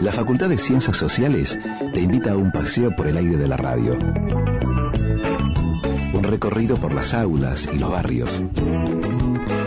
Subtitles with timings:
[0.00, 1.58] La Facultad de Ciencias Sociales
[1.92, 3.98] te invita a un paseo por el aire de la radio.
[6.12, 8.40] Un recorrido por las aulas y los barrios.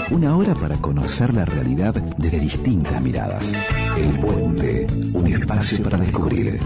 [0.10, 3.54] Una hora para conocer la realidad desde distintas miradas.
[3.98, 6.60] El puente, un espacio para descubrir.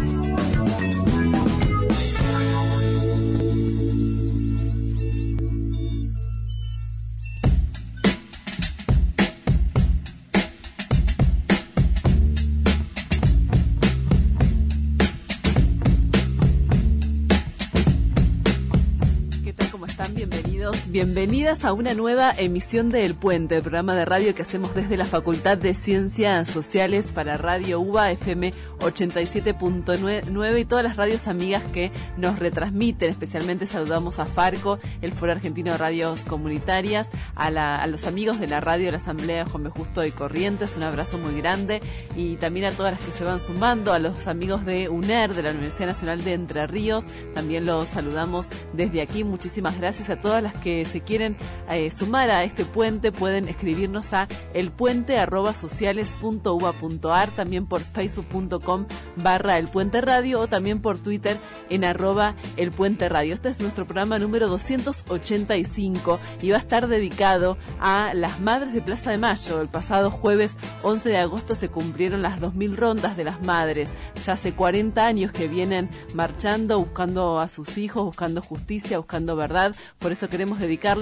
[21.16, 24.98] Bienvenidas a una nueva emisión de El Puente, el programa de radio que hacemos desde
[24.98, 31.64] la Facultad de Ciencias Sociales para Radio UBA FM 87.9 y todas las radios amigas
[31.72, 33.10] que nos retransmiten.
[33.10, 38.60] Especialmente saludamos a Farco, el Foro Argentino de Radios Comunitarias, a, los amigos de la
[38.60, 39.70] radio de la Asamblea Juan B.
[39.70, 41.82] Justo de Corrientes, un abrazo muy grande
[42.18, 45.44] y también a todas las que se van sumando, a los amigos de UNER, de
[45.44, 49.24] la Universidad Nacional de Entre Ríos, también los saludamos desde aquí.
[49.24, 51.38] Muchísimas gracias a todas las que se quieren
[51.70, 60.02] eh, sumar a este puente pueden escribirnos a elpuente.sociales.uba.ar, también por facebook.com barra el puente
[60.02, 61.40] radio o también por Twitter
[61.70, 63.34] en arroba el puente radio.
[63.34, 68.82] Este es nuestro programa número 285 y va a estar dedicado a las madres de
[68.82, 69.62] Plaza de Mayo.
[69.62, 73.90] El pasado jueves 11 de agosto se cumplieron las 2.000 rondas de las madres.
[74.26, 79.76] Ya hace 40 años que vienen marchando, buscando a sus hijos, buscando justicia, buscando verdad.
[80.00, 80.95] Por eso queremos dedicar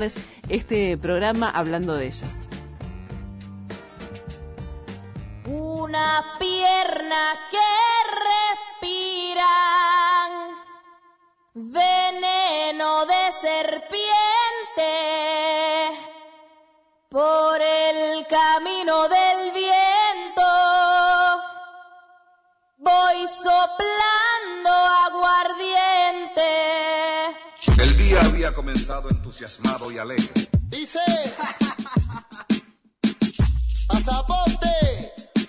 [0.49, 2.33] este programa hablando de ellas.
[5.45, 7.59] Una pierna que
[9.29, 10.31] respiran
[11.53, 13.93] veneno de serpiente
[17.09, 19.22] por el camino del
[28.45, 30.49] había comenzado entusiasmado y alegre.
[30.63, 30.99] Dice,
[33.87, 34.67] pasaporte.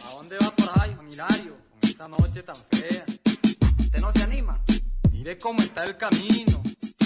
[0.05, 1.57] ¿A dónde va por ahí, Hilario?
[1.71, 3.05] Con esta noche tan fea.
[3.81, 4.61] ¿Usted no se anima?
[5.11, 6.63] Mire cómo está el camino.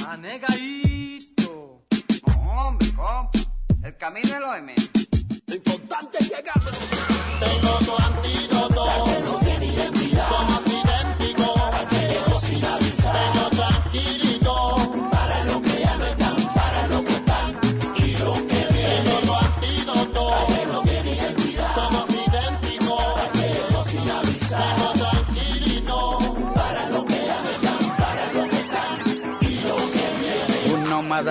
[0.07, 1.87] Anegadito.
[2.27, 3.31] No, hombre, compa.
[3.83, 4.91] El camino es lo de menos.
[5.47, 6.61] Lo importante es llegar.
[7.41, 8.87] Tengo tu antídoto.
[9.25, 10.58] no tiene identidad.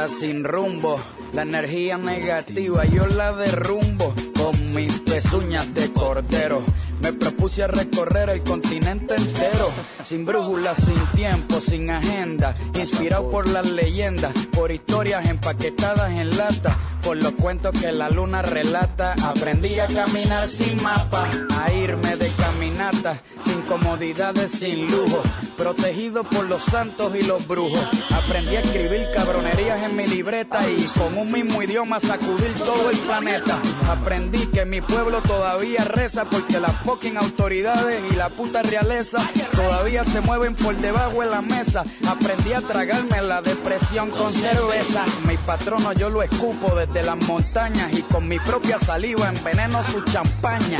[0.08, 1.00] Sin rumbo.
[1.34, 6.62] La energía negativa yo la derrumbo con mis pezuñas de cordero.
[7.02, 9.70] Me propuse a recorrer el continente entero,
[10.04, 16.76] sin brújula, sin tiempo, sin agenda, inspirado por las leyendas, por historias empaquetadas en lata,
[17.08, 19.16] por los cuentos que la luna relata.
[19.24, 21.26] Aprendí a caminar sin mapa,
[21.58, 25.24] a irme de caminata, sin comodidades, sin lujo,
[25.56, 27.80] protegido por los santos y los brujos.
[28.12, 32.98] Aprendí a escribir cabronerías en mi libreta y con un mismo idioma sacudir todo el
[32.98, 33.58] planeta.
[33.90, 39.20] Aprendí que mi pueblo todavía reza porque la fucking autoridades y la puta realeza
[39.54, 41.86] todavía se mueven por debajo de la mesa.
[42.06, 45.06] Aprendí a tragarme la depresión con cerveza.
[45.26, 50.02] Mi patrono yo lo escupo desde las montañas y con mi propia saliva enveneno su
[50.04, 50.80] champaña.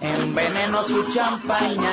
[0.00, 1.90] Enveneno su champaña.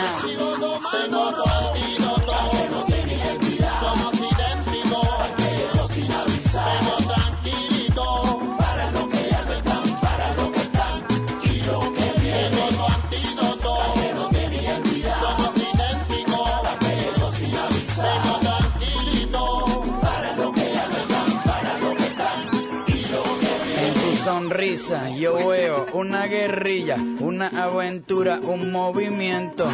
[25.25, 29.68] Yo veo una guerrilla, una aventura, un movimiento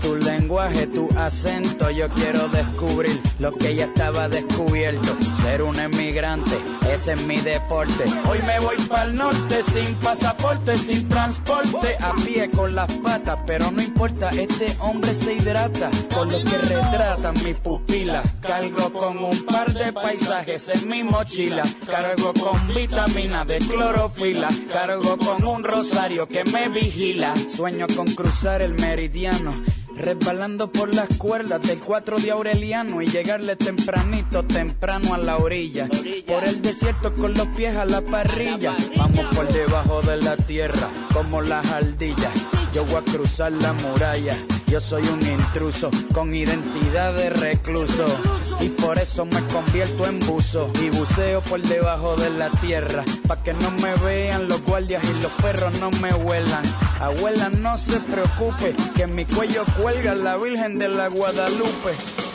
[0.00, 1.90] tu lenguaje, tu acento.
[1.90, 5.16] Yo quiero descubrir lo que ya estaba descubierto.
[5.42, 6.58] Ser un emigrante,
[6.90, 8.04] ese es mi deporte.
[8.28, 13.38] Hoy me voy para el norte sin pasaporte, sin transporte, a pie con las patas,
[13.46, 18.24] pero no importa, este hombre se hidrata con lo que retratan mis pupilas.
[18.40, 25.16] Cargo con un par de paisajes en mi mochila, cargo con vitamina de clorofila, cargo
[25.18, 27.34] con un rosario que me vigila.
[27.54, 29.52] Sueño con cruzar el meridiano
[30.00, 35.88] resbalando por las cuerdas del 4 de Aureliano y llegarle tempranito, temprano a la orilla.
[36.26, 38.74] Por el desierto con los pies a la parrilla.
[38.96, 42.32] Vamos por debajo de la tierra como las ardillas.
[42.74, 44.36] Yo voy a cruzar la muralla.
[44.70, 48.06] Yo soy un intruso con identidad de recluso.
[48.60, 50.70] Y por eso me convierto en buzo.
[50.80, 53.04] Y buceo por debajo de la tierra.
[53.26, 56.62] Pa' que no me vean los guardias y los perros no me huelan.
[57.00, 58.76] Abuela, no se preocupe.
[58.94, 62.29] Que en mi cuello cuelga la Virgen de la Guadalupe.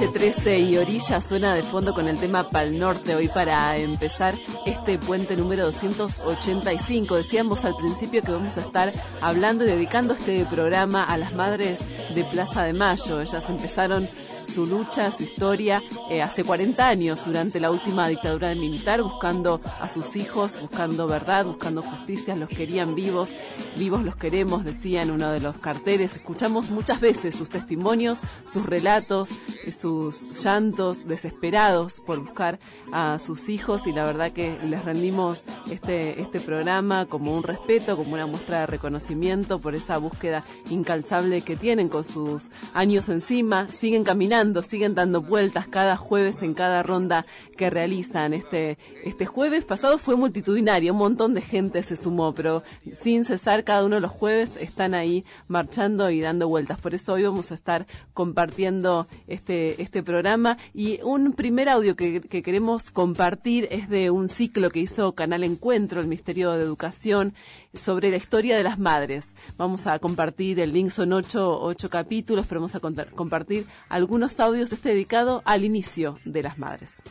[0.00, 4.34] Calle 13 y Orilla suena de fondo con el tema Pal Norte hoy para empezar
[4.64, 7.16] este puente número 285.
[7.16, 11.80] Decíamos al principio que vamos a estar hablando y dedicando este programa a las madres
[12.14, 13.20] de Plaza de Mayo.
[13.20, 14.08] Ellas empezaron
[14.52, 19.88] su lucha, su historia, eh, hace 40 años, durante la última dictadura militar, buscando a
[19.88, 23.28] sus hijos, buscando verdad, buscando justicia, los querían vivos,
[23.76, 26.14] vivos los queremos, decía en uno de los carteles.
[26.14, 29.30] Escuchamos muchas veces sus testimonios, sus relatos,
[29.64, 32.58] eh, sus llantos desesperados por buscar
[32.92, 37.96] a sus hijos y la verdad que les rendimos este, este programa como un respeto,
[37.96, 43.68] como una muestra de reconocimiento por esa búsqueda incalzable que tienen con sus años encima,
[43.68, 47.26] siguen caminando, siguen dando vueltas cada jueves en cada ronda
[47.56, 48.32] que realizan.
[48.32, 53.64] Este, este jueves pasado fue multitudinario, un montón de gente se sumó, pero sin cesar
[53.64, 56.80] cada uno de los jueves están ahí marchando y dando vueltas.
[56.80, 62.22] Por eso hoy vamos a estar compartiendo este, este programa y un primer audio que,
[62.22, 67.34] que queremos compartir es de un ciclo que hizo Canal Encuentro, el Ministerio de Educación,
[67.74, 69.28] sobre la historia de las madres.
[69.56, 74.38] Vamos a compartir el link, son ocho, ocho capítulos, pero vamos a contar- compartir algunos
[74.40, 77.02] audios, este dedicado al inicio de las madres.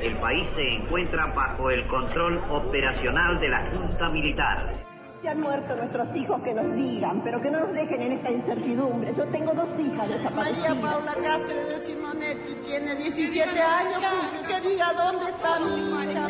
[0.00, 4.84] El país se encuentra bajo el control operacional de la Junta Militar.
[5.22, 8.30] Se han muerto nuestros hijos que nos digan, pero que no nos dejen en esta
[8.30, 9.14] incertidumbre.
[9.16, 10.68] Yo tengo dos hijas desaparecidas.
[10.76, 14.00] María Paula Cáceres de Simonetti tiene 17 años.
[14.04, 14.46] cumple.
[14.46, 16.28] Que diga dónde está mi hija.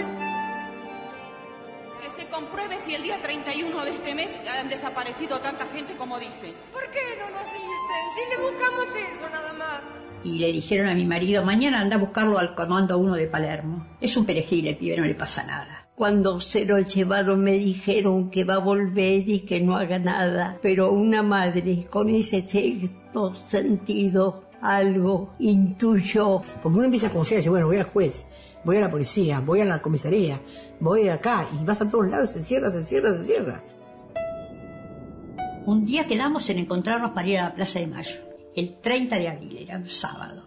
[2.05, 4.29] Que se compruebe si el día 31 de este mes
[4.61, 6.53] han desaparecido tanta gente como dicen.
[6.71, 8.03] ¿Por qué no nos dicen?
[8.15, 9.81] Si le buscamos eso nada más.
[10.23, 13.87] Y le dijeron a mi marido, mañana anda a buscarlo al comando 1 de Palermo.
[14.03, 15.89] Es un perejil, el pibe no le pasa nada.
[15.95, 20.59] Cuando se lo llevaron me dijeron que va a volver y que no haga nada,
[20.61, 26.43] pero una madre con ese sexto sentido algo intuyó.
[26.63, 29.41] Porque uno empieza a confiar y dice, bueno, voy al juez, voy a la policía,
[29.41, 30.41] voy a la comisaría,
[30.81, 33.63] voy acá, y vas a todos lados, se cierra, se cierra, se cierra.
[35.67, 38.17] Un día quedamos en encontrarnos para ir a la Plaza de Mayo.
[38.55, 40.45] El 30 de abril, era un sábado.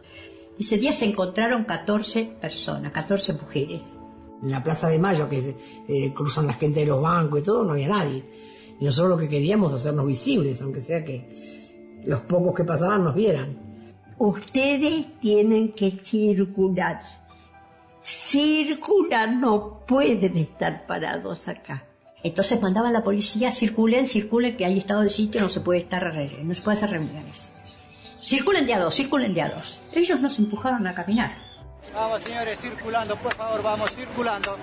[0.59, 3.83] Ese día se encontraron 14 personas, 14 mujeres.
[4.41, 5.55] En la Plaza de Mayo, que
[5.87, 8.23] eh, cruzan la gente de los bancos y todo, no había nadie.
[8.79, 11.27] Y nosotros lo que queríamos hacernos visibles, aunque sea que
[12.05, 13.57] los pocos que pasaban nos vieran.
[14.19, 17.01] Ustedes tienen que circular.
[18.09, 21.83] Circular, no pueden estar parados acá.
[22.23, 25.81] Entonces mandaban a la policía, circulen, circulen, que hay estado de sitio, no se puede
[25.81, 27.51] estar, no se puede hacer reuniones.
[28.23, 29.81] Circulen de a dos, circulen de a dos.
[29.93, 31.37] Ellos nos empujaron a caminar.
[31.93, 34.55] Vamos, señores, circulando, por favor, vamos, circulando.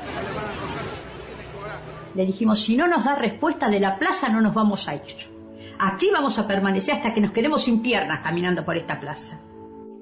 [2.14, 5.02] Le dijimos, si no nos da respuesta de la plaza, no nos vamos a ir.
[5.80, 9.38] Aquí vamos a permanecer hasta que nos quedemos sin piernas caminando por esta plaza.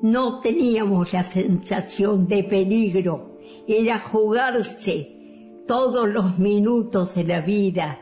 [0.01, 3.32] No teníamos la sensación de peligro,
[3.67, 5.23] era jugarse
[5.67, 8.01] todos los minutos de la vida,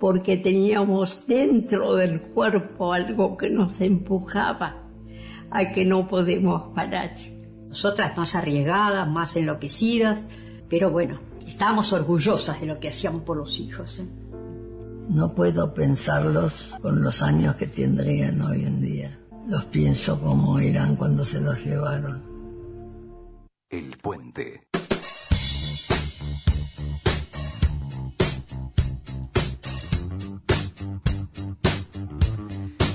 [0.00, 4.88] porque teníamos dentro del cuerpo algo que nos empujaba
[5.50, 7.14] a que no podemos parar.
[7.68, 10.26] Nosotras más arriesgadas, más enloquecidas,
[10.68, 13.98] pero bueno, estábamos orgullosas de lo que hacíamos por los hijos.
[13.98, 14.06] ¿eh?
[15.08, 19.18] No puedo pensarlos con los años que tendrían hoy en día.
[19.46, 22.22] Los pienso como eran cuando se los llevaron.
[23.70, 24.67] El puente.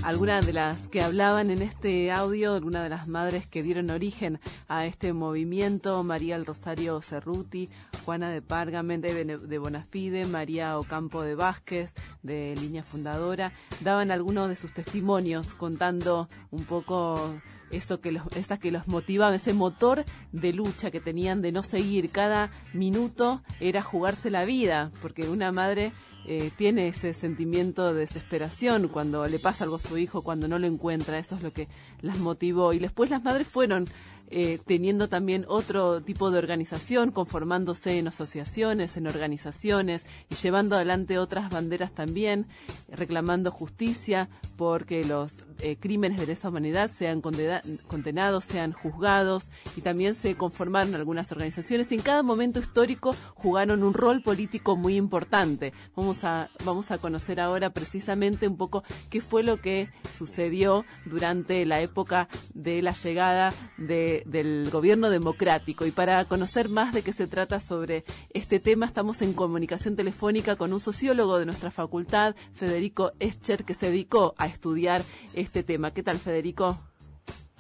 [0.03, 4.39] Algunas de las que hablaban en este audio, algunas de las madres que dieron origen
[4.67, 7.69] a este movimiento, María el Rosario Cerruti,
[8.03, 14.57] Juana de Pargamente de Bonafide, María Ocampo de Vázquez, de Línea Fundadora, daban algunos de
[14.57, 17.39] sus testimonios contando un poco
[17.72, 21.63] eso que los, esa que los motivaba, ese motor de lucha que tenían de no
[21.63, 22.12] seguir.
[22.12, 25.93] Cada minuto era jugarse la vida, porque una madre
[26.25, 30.58] eh, tiene ese sentimiento de desesperación cuando le pasa algo a su hijo, cuando no
[30.58, 31.68] lo encuentra, eso es lo que
[32.01, 32.74] las motivó.
[32.74, 33.88] Y después las madres fueron
[34.36, 41.20] eh, teniendo también otro tipo de organización, conformándose en asociaciones, en organizaciones y llevando adelante
[41.20, 42.48] otras banderas también,
[42.90, 50.16] reclamando justicia porque los eh, crímenes de lesa humanidad sean condenados, sean juzgados y también
[50.16, 55.74] se conformaron algunas organizaciones en cada momento histórico jugaron un rol político muy importante.
[55.96, 61.66] Vamos a, vamos a conocer ahora precisamente un poco qué fue lo que sucedió durante
[61.68, 65.86] la época de la llegada de, del gobierno democrático.
[65.86, 68.03] Y para conocer más de qué se trata sobre
[68.34, 73.74] este tema, estamos en comunicación telefónica con un sociólogo de nuestra facultad, Federico Escher, que
[73.74, 75.01] se dedicó a estudiar
[75.34, 75.94] este tema.
[75.94, 76.80] ¿Qué tal, Federico?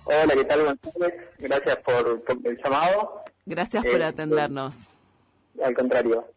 [0.05, 0.59] Hola, ¿qué tal?
[0.59, 1.13] Buenas tardes.
[1.39, 3.23] Gracias por, el llamado.
[3.45, 4.75] Gracias por eh, atendernos.
[5.63, 6.27] Al contrario.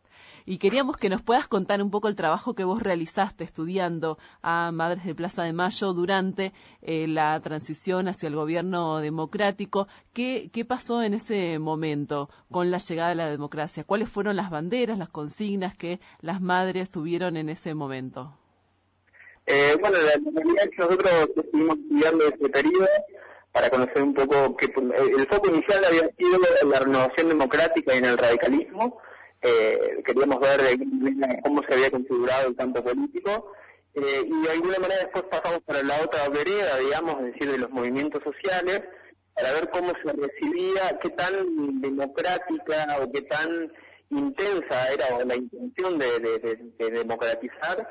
[0.49, 4.71] Y queríamos que nos puedas contar un poco el trabajo que vos realizaste estudiando a
[4.71, 9.89] Madres de Plaza de Mayo durante eh, la transición hacia el gobierno democrático.
[10.13, 13.83] ¿Qué, ¿Qué pasó en ese momento con la llegada de la democracia?
[13.83, 18.39] ¿Cuáles fueron las banderas, las consignas que las madres tuvieron en ese momento?
[19.47, 22.87] Eh, bueno, la, realidad que nosotros estuvimos estudiando ese periodo
[23.51, 26.39] para conocer un poco que eh, el foco inicial había sido
[26.71, 29.01] la renovación democrática y en el radicalismo.
[29.43, 30.61] Eh, queríamos ver
[31.43, 33.53] cómo se había configurado el campo político
[33.95, 37.59] eh, y de alguna manera después pasamos para la otra vereda, digamos, es decir, de
[37.59, 38.83] los movimientos sociales,
[39.35, 43.73] para ver cómo se recibía, qué tan democrática o qué tan
[44.11, 47.87] intensa era la intención de democratizar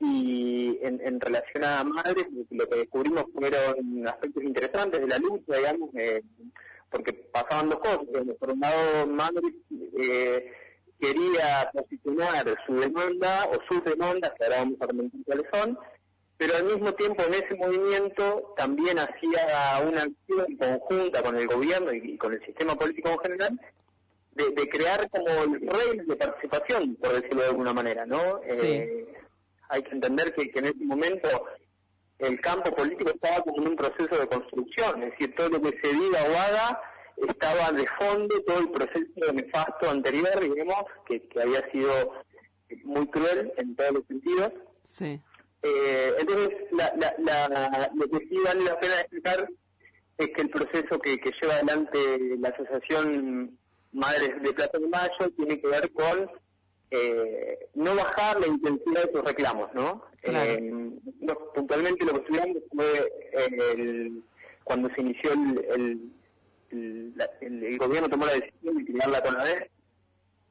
[0.00, 5.90] y en, relación a madres lo que descubrimos fueron aspectos interesantes de la lucha, digamos,
[5.94, 6.22] eh,
[6.90, 8.00] porque pasaban dos cosas.
[8.38, 9.52] Por un lado, madres
[9.98, 10.52] eh,
[11.04, 15.78] quería posicionar su demanda o sus demandas, que ahora vamos a comentar cuáles son,
[16.36, 21.92] pero al mismo tiempo en ese movimiento también hacía una acción conjunta con el gobierno
[21.92, 23.60] y, con el sistema político en general
[24.32, 28.40] de, crear como reglas de participación, por decirlo de alguna manera, ¿no?
[28.44, 29.06] Eh,
[29.68, 31.28] hay que entender que, en ese momento
[32.18, 35.78] el campo político estaba como en un proceso de construcción, es decir, todo lo que
[35.82, 36.80] se diga o haga
[37.16, 42.12] estaba de fondo todo el proceso nefasto anterior, digamos, que, había sido
[42.84, 44.52] muy cruel en todos los sentidos.
[44.84, 45.20] Sí.
[45.62, 49.48] Eh, entonces, lo que sí vale la pena explicar
[50.18, 53.58] es que el proceso que, que lleva adelante la Asociación
[53.92, 56.30] Madres de Plata de Mayo tiene que ver con
[56.90, 60.04] eh, no bajar la intensidad de sus reclamos, ¿no?
[60.22, 60.90] Eh,
[61.54, 63.12] puntualmente lo que estudiamos fue
[63.72, 64.22] el,
[64.64, 66.12] cuando se inició el, el,
[67.78, 69.70] gobierno tomó la decisión de crear la CONADER,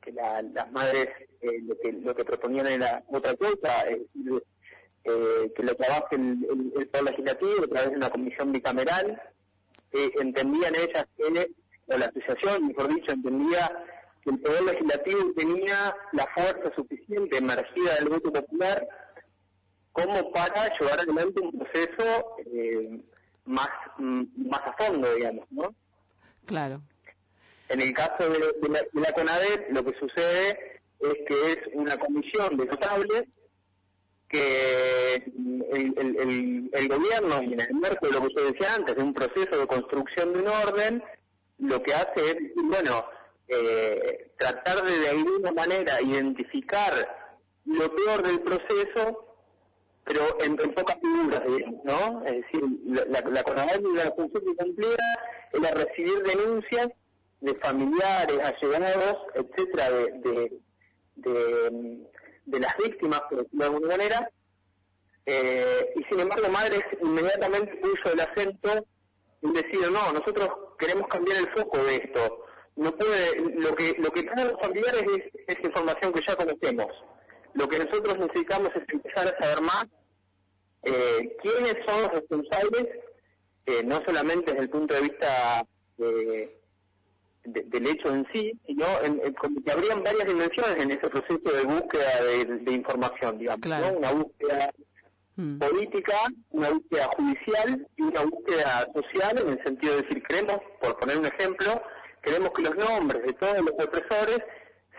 [0.01, 1.08] que las madres
[1.42, 4.01] eh, lo, que, lo que proponían era otra cosa, es
[5.03, 9.22] que lo trabaje el, el, Poder Legislativo a través de una comisión bicameral,
[9.92, 11.06] entendían ellas
[11.88, 13.86] o la asociación, mejor dicho, entendía
[14.24, 18.88] que el Poder Legislativo tenía la fuerza suficiente emergida del voto popular
[19.92, 23.00] como para llevar adelante un proceso eh,
[23.46, 25.75] más, mm, más a fondo, digamos, ¿no?
[26.46, 26.82] Claro.
[27.70, 32.58] En el caso de, la, de CONADEP, lo que sucede es que es una comisión
[32.58, 33.24] de notables
[34.28, 39.04] que el, el, gobierno, y en el marco de lo que yo decía antes, de
[39.04, 41.04] un proceso de construcción de un orden,
[41.60, 43.06] lo que hace es, bueno,
[43.48, 46.94] eh, tratar de de alguna manera identificar
[47.66, 49.36] lo peor del proceso,
[50.04, 51.42] pero en, pocas figuras,
[51.84, 52.24] ¿no?
[52.26, 54.98] Es decir, la, la, la y la función que cumplía
[55.54, 56.90] era recibir denuncias
[57.42, 60.60] de familiares, allegados, etcétera, de,
[61.16, 64.32] de, las víctimas, de alguna manera,
[65.26, 68.86] eh, y sin embargo Madres inmediatamente puso el acento
[69.42, 72.46] en decir, no, nosotros queremos cambiar el foco de esto,
[72.76, 75.04] no puede, lo que lo que traen los familiares
[75.48, 76.88] es, información que ya conocemos.
[77.54, 79.86] Lo que nosotros necesitamos es empezar a saber más
[80.84, 82.88] eh, quiénes son los responsables,
[83.65, 85.65] eh, no solamente desde el punto de vista
[87.46, 89.20] del hecho en sí, sino en,
[89.63, 93.65] que habrían varias dimensiones en ese proceso de búsqueda de, información, digamos,
[93.98, 94.72] una búsqueda
[95.36, 95.60] mm.
[95.60, 96.17] política,
[96.51, 101.17] una búsqueda judicial y una búsqueda social, en el sentido de decir, creemos, por poner
[101.17, 101.82] un ejemplo,
[102.22, 104.39] queremos que los nombres de todos los opresores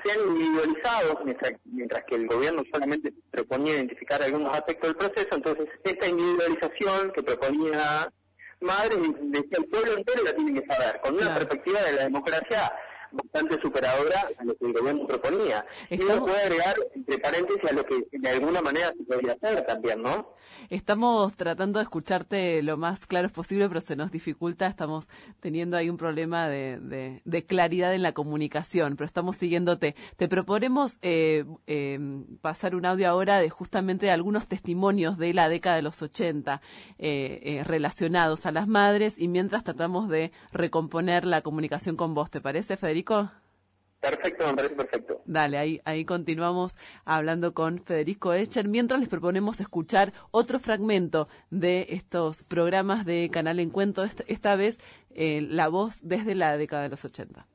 [0.04, 1.16] sean individualizados,
[1.64, 7.22] mientras, que el gobierno solamente proponía identificar algunos aspectos del proceso, entonces esta individualización que
[7.22, 8.12] proponía
[8.60, 12.02] madres y decía el pueblo entero la tiene que saber, con una perspectiva de la
[12.04, 12.72] democracia
[13.14, 15.64] bastante superadora a lo que el gobierno proponía.
[15.90, 19.64] Y uno puede agregar, entre paréntesis, a lo que de alguna manera se podría hacer
[19.66, 20.34] también, ¿no?
[20.70, 24.66] Estamos tratando de escucharte lo más claro posible, pero se nos dificulta.
[24.66, 25.08] Estamos
[25.40, 29.94] teniendo ahí un problema de, de, claridad en la comunicación, pero estamos siguiéndote.
[30.16, 31.98] Te proponemos eh, eh,
[32.40, 36.62] pasar un audio ahora de justamente algunos testimonios de la década de los 80
[36.98, 42.30] eh, relacionados a las madres y mientras tratamos de recomponer la comunicación con vos.
[42.30, 43.03] ¿Te parece, Federico?
[44.04, 45.22] Perfecto, me parece perfecto.
[45.24, 51.86] Dale, ahí, ahí continuamos hablando con Federico Echer, mientras les proponemos escuchar otro fragmento de
[51.88, 54.78] estos programas de Canal Encuentro, esta, vez
[55.14, 57.46] eh, la voz desde la década de los 80.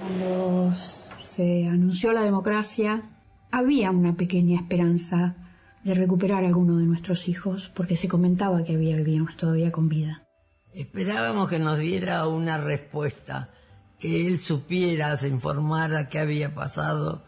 [0.00, 0.74] Cuando
[1.22, 3.02] se anunció la democracia,
[3.52, 5.36] había una pequeña esperanza
[5.84, 9.88] de recuperar a alguno de nuestros hijos, porque se comentaba que había algunos todavía con
[9.88, 10.27] vida.
[10.72, 13.50] Esperábamos que nos diera una respuesta
[13.98, 17.24] que él supiera, se informara qué había pasado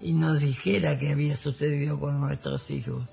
[0.00, 3.08] y nos dijera qué había sucedido con nuestros hijos.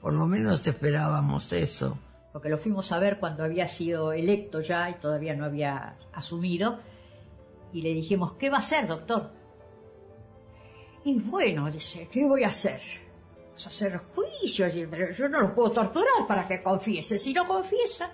[0.00, 1.98] Por lo menos esperábamos eso.
[2.32, 6.80] Porque lo fuimos a ver cuando había sido electo ya y todavía no había asumido.
[7.72, 9.30] Y le dijimos, ¿qué va a hacer, doctor?
[11.04, 12.80] Y bueno, dice, ¿qué voy a hacer?
[13.50, 17.18] Pues hacer juicios, pero yo no lo puedo torturar para que confiese.
[17.18, 18.10] Si no confiesa,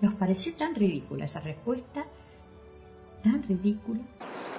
[0.00, 2.06] nos pareció tan ridícula esa respuesta
[3.22, 4.00] tan ridícula.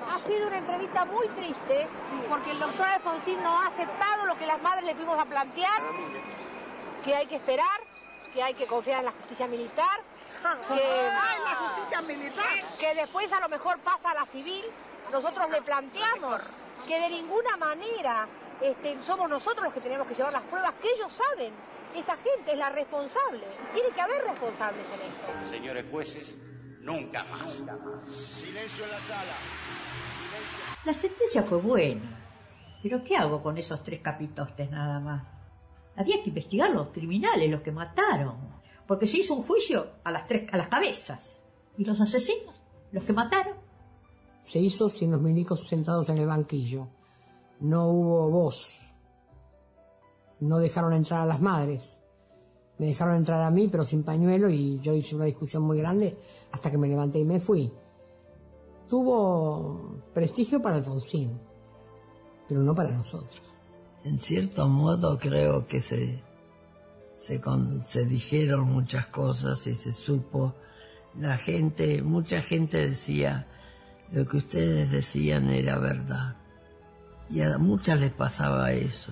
[0.08, 1.88] Ha sido una entrevista muy triste
[2.30, 5.82] porque el doctor Alfonsín no ha aceptado lo que las madres le fuimos a plantear,
[7.04, 7.80] que hay que esperar,
[8.34, 10.02] que hay que confiar en la justicia militar,
[10.68, 12.78] que, la justicia militar.
[12.80, 14.64] que después a lo mejor pasa a la civil.
[15.12, 16.42] Nosotros le planteamos
[16.88, 18.28] que de ninguna manera
[18.62, 21.54] este, somos nosotros los que tenemos que llevar las pruebas, que ellos saben.
[21.96, 23.44] Esa gente es la responsable.
[23.74, 25.50] Tiene que haber responsables en esto.
[25.50, 26.40] Señores jueces,
[26.82, 27.62] Nunca más.
[28.10, 29.34] Silencio en la sala.
[30.84, 32.18] La sentencia fue buena.
[32.82, 35.32] Pero ¿qué hago con esos tres capitostes nada más?
[35.96, 38.38] Había que investigar los criminales, los que mataron.
[38.88, 41.44] Porque se hizo un juicio a las tres, a las cabezas.
[41.78, 42.62] ¿Y los asesinos?
[42.92, 43.58] ¿Los que mataron?
[44.44, 46.88] Se hizo sin los milicos sentados en el banquillo.
[47.60, 48.84] No hubo voz.
[50.42, 52.02] No dejaron entrar a las madres
[52.82, 56.18] me dejaron entrar a mí, pero sin pañuelo, y yo hice una discusión muy grande
[56.52, 57.72] hasta que me levanté y me fui.
[58.90, 61.40] Tuvo prestigio para Alfonsín,
[62.50, 63.40] pero no para nosotros.
[64.04, 66.24] En cierto modo creo que se,
[67.14, 67.40] se,
[67.86, 70.56] se dijeron muchas cosas y se supo.
[71.20, 73.48] La gente, mucha gente decía,
[74.12, 76.36] lo que ustedes decían era verdad.
[77.30, 79.12] Y a muchas les pasaba eso.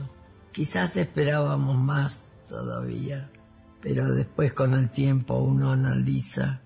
[0.52, 3.30] Quizás esperábamos más todavía
[3.82, 6.62] pero después con el tiempo uno analiza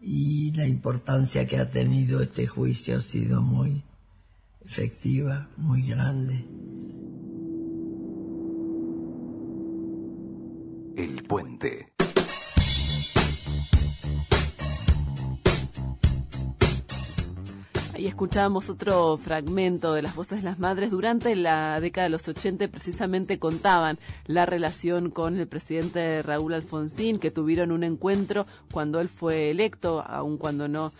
[0.00, 3.82] y la importancia que ha tenido este juicio ha sido muy
[4.64, 6.44] efectiva, muy grande.
[10.96, 11.93] El puente.
[18.04, 20.90] Ahí escuchábamos otro fragmento de las voces de las madres.
[20.90, 27.18] Durante la década de los 80 precisamente contaban la relación con el presidente Raúl Alfonsín,
[27.18, 30.92] que tuvieron un encuentro cuando él fue electo, aun cuando no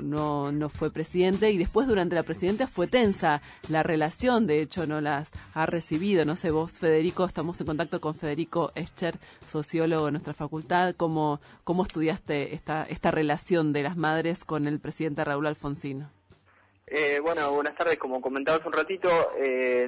[0.00, 4.86] no, no fue presidente y después durante la presidencia fue tensa la relación, de hecho
[4.86, 9.18] no las ha recibido, no sé vos Federico, estamos en contacto con Federico Escher,
[9.50, 14.78] sociólogo de nuestra facultad, ¿cómo, cómo estudiaste esta, esta relación de las madres con el
[14.78, 16.19] presidente Raúl Alfonsín?
[16.92, 17.98] Eh, bueno, buenas tardes.
[17.98, 19.86] Como comentabas un ratito, eh,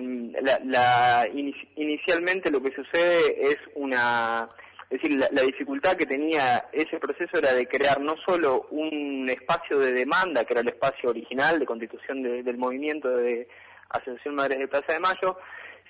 [0.63, 1.29] la,
[1.75, 4.49] inicialmente lo que sucede es una,
[4.89, 9.81] es decir, la, dificultad que tenía ese proceso era de crear no solo un espacio
[9.81, 13.49] de demanda, que era el espacio original de constitución del movimiento de
[13.89, 15.39] Asociación Madres de Plaza de Mayo,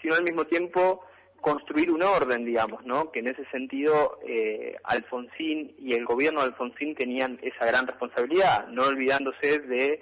[0.01, 1.05] sino al mismo tiempo
[1.43, 3.13] construir un orden, digamos, ¿no?
[3.13, 8.67] Que en ese sentido eh, Alfonsín y el gobierno de Alfonsín tenían esa gran responsabilidad,
[8.69, 10.01] no olvidándose de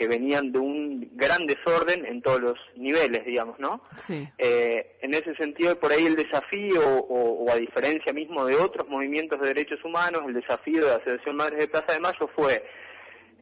[0.00, 3.82] que venían de un gran desorden en todos los niveles, digamos, ¿no?
[3.96, 4.26] Sí.
[4.38, 9.38] Eh, en ese sentido, por ahí el desafío, o, a diferencia mismo de otros movimientos
[9.38, 12.64] de derechos humanos, el desafío de la Asociación Madres de Plaza de Mayo fue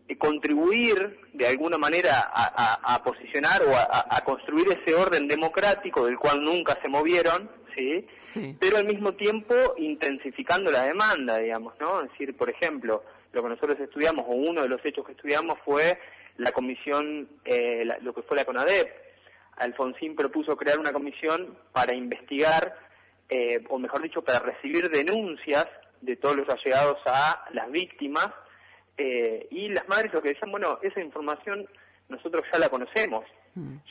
[0.09, 6.43] eh, contribuir de alguna manera a, posicionar o a, construir ese orden democrático del cual
[6.43, 8.05] nunca se movieron, ¿sí?
[8.21, 8.57] sí.
[8.59, 12.03] Pero al mismo tiempo intensificando la demanda, digamos, ¿no?
[12.03, 15.57] Es decir, por ejemplo, lo que nosotros estudiamos, o uno de los hechos que estudiamos
[15.65, 16.01] fue
[16.39, 18.89] la comisión, eh, lo que fue la CONADEP.
[19.57, 22.77] Alfonsín propuso crear una comisión para investigar,
[23.29, 25.67] eh, o mejor dicho, para recibir denuncias
[26.01, 28.29] de todos los allegados a las víctimas,
[28.97, 31.69] eh, y las madres lo que decían, bueno, esa información
[32.09, 33.25] nosotros ya la conocemos,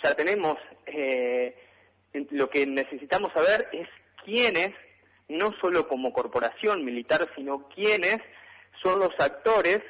[0.04, 1.56] ya tenemos, eh,
[2.32, 3.88] lo que necesitamos saber es
[4.24, 4.70] quiénes,
[5.28, 8.20] no solo como corporación militar, sino quiénes
[8.82, 9.82] son los actores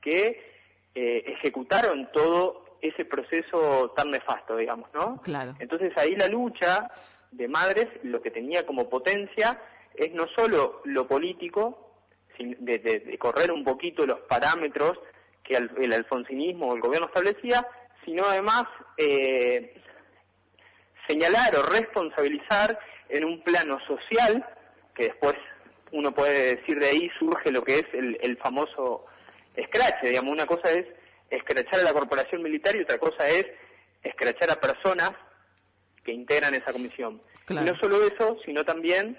[0.00, 0.55] que
[0.96, 5.20] eh, ejecutaron todo ese proceso tan nefasto, digamos, ¿no?
[5.22, 5.54] Claro.
[5.58, 6.90] Entonces ahí la lucha
[7.30, 9.60] de madres, lo que tenía como potencia
[9.94, 11.92] es no solo lo político,
[12.38, 14.98] de, de- de correr un poquito los parámetros
[15.44, 17.66] que el alfonsinismo o el gobierno establecía,
[18.04, 18.64] sino además
[18.98, 19.74] eh,
[21.06, 22.78] señalar o responsabilizar
[23.08, 24.44] en un plano social,
[24.94, 25.34] que después
[25.92, 29.06] uno puede decir de ahí surge lo que es el, el famoso
[29.56, 30.86] escrache, digamos, una cosa es
[31.30, 33.46] escrachar a la corporación militar y otra cosa es
[34.02, 35.10] escrachar a personas
[36.04, 37.20] que integran esa comisión.
[37.46, 37.66] Claro.
[37.66, 39.18] Y no solo eso, sino también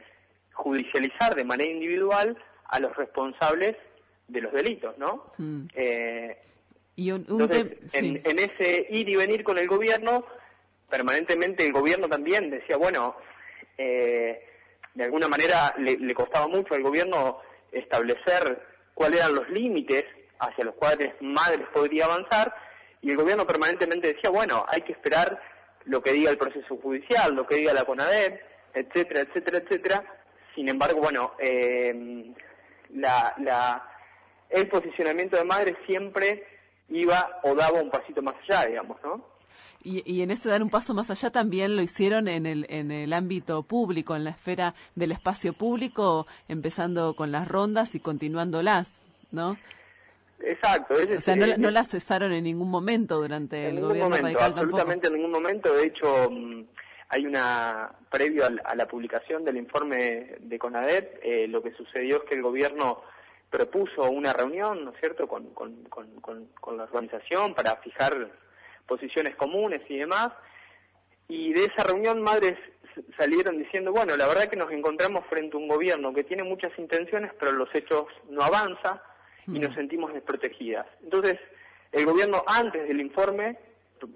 [0.53, 2.37] judicializar de manera individual
[2.69, 3.75] a los responsables
[4.27, 5.31] de los delitos, ¿no?
[5.37, 5.65] Mm.
[5.75, 6.37] Eh,
[6.95, 7.97] Y un, un entonces, sí.
[7.97, 10.25] en, en ese ir y venir con el gobierno,
[10.89, 13.15] permanentemente el gobierno también decía, bueno,
[13.77, 14.43] eh,
[14.93, 17.39] de alguna manera le, le costaba mucho al gobierno
[17.71, 18.61] establecer
[18.93, 20.05] cuáles eran los límites
[20.39, 22.53] hacia los cuales Madres podría avanzar,
[23.01, 25.39] y el gobierno permanentemente decía, bueno, hay que esperar
[25.85, 28.41] lo que diga el proceso judicial, lo que diga la CONADEP,
[28.73, 30.03] etcétera, etcétera, etcétera.
[30.55, 32.33] Sin embargo, bueno, eh,
[32.95, 33.83] la, la,
[34.49, 36.45] el posicionamiento de Madres siempre
[36.89, 39.37] iba o daba un pasito más allá, digamos, ¿no?
[39.83, 42.91] Y, y en ese dar un paso más allá también lo hicieron en el, en
[42.91, 48.99] el ámbito público, en la esfera del espacio público, empezando con las rondas y continuándolas,
[49.31, 49.57] ¿no?
[50.39, 50.95] Exacto.
[50.95, 54.25] O sea, no, no la cesaron en ningún momento durante en el ningún gobierno momento,
[54.27, 54.77] radical tampoco.
[54.77, 55.73] absolutamente en ningún momento.
[55.73, 56.63] De hecho, mm,
[57.09, 62.23] hay una, previo a, la publicación del informe de CONADEP, eh, lo que sucedió es
[62.23, 63.01] que el gobierno
[63.49, 68.29] propuso una reunión, ¿no es cierto?, con, con, con, con- la organización para fijar
[68.85, 70.29] posiciones comunes y demás.
[71.29, 72.57] Y de esa reunión madres
[73.17, 76.77] salieron diciendo, bueno, la verdad que nos encontramos frente a un gobierno que tiene muchas
[76.77, 79.01] intenciones, pero los hechos no avanza
[79.47, 80.85] y nos sentimos desprotegidas.
[81.03, 81.39] Entonces,
[81.91, 83.57] el gobierno antes del informe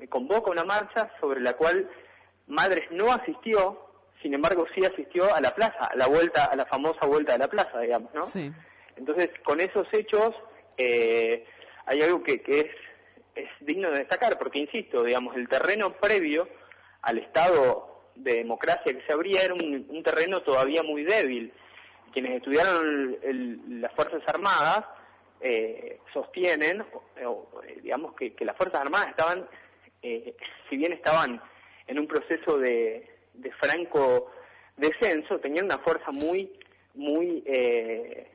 [0.09, 1.89] convoca una marcha sobre la cual
[2.47, 3.79] Madres no asistió,
[4.21, 7.39] sin embargo sí asistió a la plaza, a la vuelta, a la famosa vuelta de
[7.39, 8.23] la plaza, digamos, ¿no?
[8.23, 8.51] Sí.
[8.97, 10.35] Entonces, con esos hechos,
[10.77, 11.45] eh,
[11.85, 12.67] hay algo que, que es,
[13.35, 16.47] es digno de destacar, porque insisto, digamos, el terreno previo
[17.03, 21.53] al estado de democracia que se abría era un, un terreno todavía muy débil.
[22.13, 24.83] Quienes estudiaron el- el- las Fuerzas Armadas
[25.41, 26.81] eh, sostienen,
[27.25, 29.47] o- eh, digamos, que, que las Fuerzas Armadas estaban,
[30.01, 30.35] eh,
[30.69, 31.41] si bien estaban
[31.87, 34.31] en un proceso de, de franco
[34.77, 36.51] descenso, tenían una fuerza muy,
[36.93, 38.31] muy eh,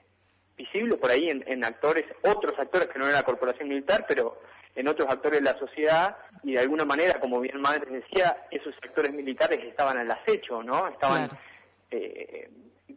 [0.57, 4.41] visible por ahí en, en actores, otros actores que no eran la corporación militar, pero
[4.75, 8.75] en otros actores de la sociedad y de alguna manera, como bien Madres decía, esos
[8.83, 10.87] actores militares estaban al acecho, ¿no?
[10.89, 11.43] Estaban Claro.
[11.91, 12.51] eh,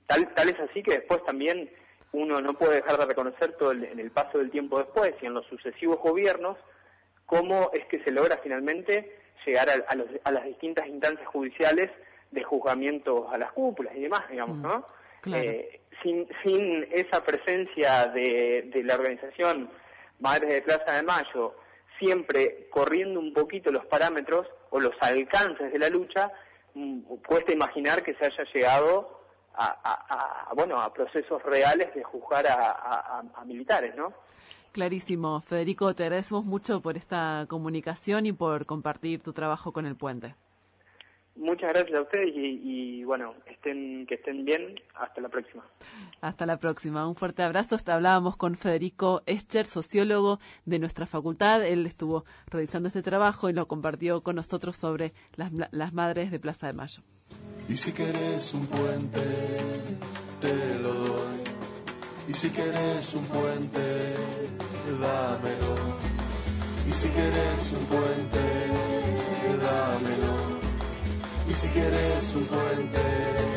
[0.06, 1.70] tal, tal es así que después también
[2.12, 5.26] uno no puede dejar de reconocer todo el- en el paso del tiempo después y
[5.28, 6.58] en los sucesivos gobiernos
[7.26, 11.90] cómo es que se logra finalmente llegar a, a los- a las distintas instancias judiciales
[12.32, 14.86] de juzgamientos a las cúpulas y demás, digamos, ¿no?
[15.22, 15.44] claro.
[15.44, 19.70] Eh, sin, sin esa presencia de, de la organización
[20.20, 21.56] Madres de Plaza de Mayo,
[22.00, 26.32] siempre corriendo un poquito los parámetros o los alcances de la lucha,
[26.74, 29.19] mm, cuesta imaginar que se haya llegado
[29.56, 34.14] a, a- a- bueno a procesos reales de juzgar a, a- a- a militares, ¿no?
[34.72, 35.42] Clarísimo.
[35.42, 40.36] Federico, te agradecemos mucho por esta comunicación y por compartir tu trabajo con el puente.
[41.36, 44.76] Muchas gracias a ustedes y, y, bueno, estén, que estén bien.
[44.96, 45.64] Hasta la próxima.
[46.20, 47.08] Hasta la próxima.
[47.08, 47.76] Un fuerte abrazo.
[47.76, 51.66] Hasta hablábamos con Federico Escher, sociólogo de nuestra facultad.
[51.66, 56.40] Él estuvo realizando este trabajo y lo compartió con nosotros sobre las, las madres de
[56.40, 57.04] Plaza de Mayo.
[57.70, 59.22] Y si querés un puente,
[60.42, 61.40] te lo doy.
[62.28, 64.16] Y si querés un puente,
[65.00, 65.76] dámelo.
[66.90, 68.44] Y si querés un puente,
[69.68, 70.34] dámelo.
[71.48, 73.49] Y si querés un puente,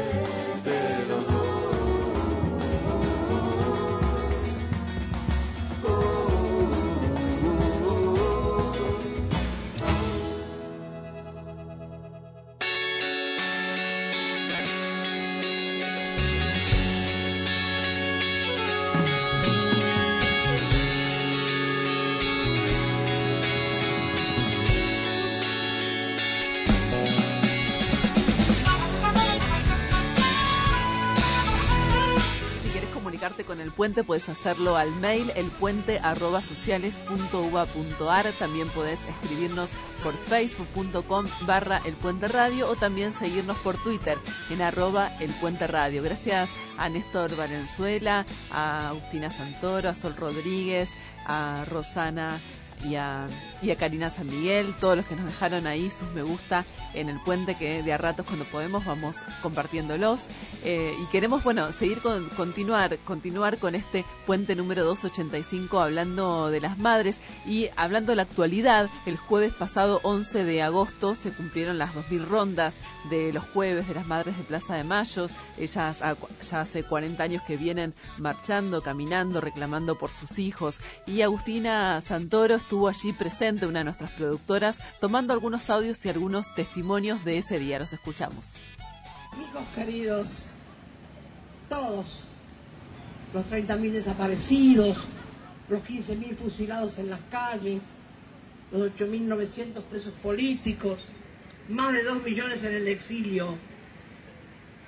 [33.51, 38.33] el puente puedes hacerlo al mail elpuente@sociales.uba.ar.
[38.39, 39.71] También podés escribirnos
[40.03, 44.17] por facebook.com barra el puente radio o también seguirnos por Twitter
[44.51, 46.03] en arroba el puente radio.
[46.03, 50.89] Gracias a Néstor Valenzuela, a Agustina Santoro, a Sol Rodríguez,
[51.27, 52.41] a Rosana
[52.85, 53.27] y a,
[53.61, 56.65] y a Karina San Miguel, todos los que nos dejaron ahí sus me gusta
[56.95, 60.21] en el puente que de a ratos cuando podemos vamos compartiéndolos.
[60.65, 66.61] Eh, y queremos, bueno, seguir con, continuar, continuar con este puente número 285 hablando de
[66.61, 67.17] las madres
[67.47, 68.89] y hablando de la actualidad.
[69.07, 72.77] El jueves pasado 11 de agosto se cumplieron las 2000 rondas
[73.11, 75.27] de los jueves de las madres de Plaza de Mayo.
[75.59, 80.79] Ellas ya hace 40 años que vienen marchando, caminando, reclamando por sus hijos.
[81.07, 86.47] Y Agustina Santoro estuvo allí presente, una de nuestras productoras, tomando algunos audios y algunos
[86.55, 87.79] testimonios de ese día.
[87.79, 88.55] Los escuchamos.
[89.39, 90.45] Hijos queridos,
[91.69, 92.07] todos,
[93.35, 95.05] los 30.000 desaparecidos,
[95.69, 97.83] los 15.000 fusilados en las calles,
[98.71, 101.11] los 8.900 presos políticos,
[101.69, 103.55] más de 2 millones en el exilio,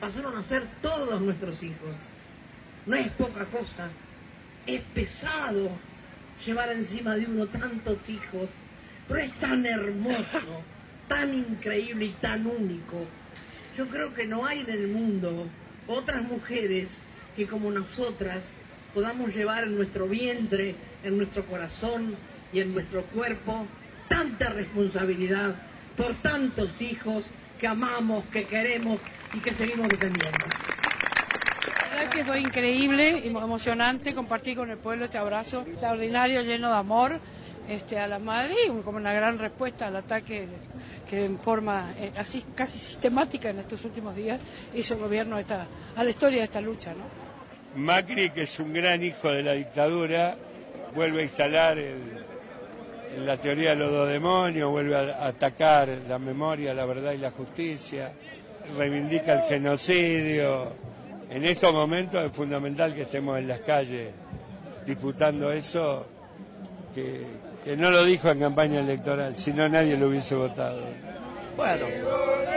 [0.00, 1.96] pasaron a ser todos nuestros hijos.
[2.86, 3.90] No es poca cosa,
[4.66, 5.68] es pesado
[6.44, 8.50] llevar encima de uno tantos hijos,
[9.08, 10.62] pero es tan hermoso,
[11.08, 13.06] tan increíble y tan único.
[13.76, 15.48] Yo creo que no hay en el mundo
[15.86, 16.88] otras mujeres
[17.36, 18.44] que como nosotras
[18.92, 22.16] podamos llevar en nuestro vientre, en nuestro corazón
[22.52, 23.66] y en nuestro cuerpo
[24.08, 25.56] tanta responsabilidad
[25.96, 27.26] por tantos hijos
[27.58, 29.00] que amamos, que queremos
[29.32, 30.44] y que seguimos defendiendo.
[32.14, 37.18] Que fue increíble y emocionante compartir con el pueblo este abrazo extraordinario, lleno de amor
[37.68, 40.46] este, a la madre y como una gran respuesta al ataque
[41.10, 44.40] que en forma eh, así casi sistemática en estos últimos días
[44.74, 46.92] hizo el gobierno esta, a la historia de esta lucha.
[46.94, 47.02] ¿no?
[47.82, 50.36] Macri, que es un gran hijo de la dictadura,
[50.94, 52.24] vuelve a instalar el,
[53.26, 57.32] la teoría de los dos demonios, vuelve a atacar la memoria, la verdad y la
[57.32, 58.12] justicia,
[58.78, 60.93] reivindica el genocidio.
[61.34, 64.10] En estos momentos es fundamental que estemos en las calles
[64.86, 66.06] disputando eso,
[66.94, 67.26] que,
[67.64, 70.80] que no lo dijo en campaña electoral, si no nadie lo hubiese votado.
[71.56, 71.86] Bueno,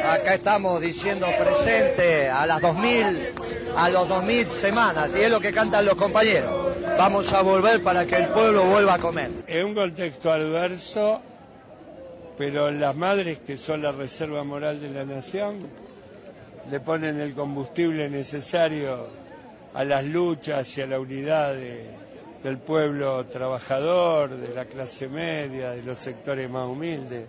[0.07, 3.33] acá estamos diciendo presente a las 2000,
[3.75, 6.53] a los 2000 semanas, y es lo que cantan los compañeros.
[6.99, 9.31] Vamos a volver para que el pueblo vuelva a comer.
[9.47, 11.19] Es un contexto adverso,
[12.37, 15.86] pero las madres que son la reserva moral de la nación
[16.69, 19.07] le ponen el combustible necesario
[19.73, 21.85] a las luchas y a la unidad de,
[22.43, 27.27] del pueblo trabajador, de la clase media, de los sectores más humildes.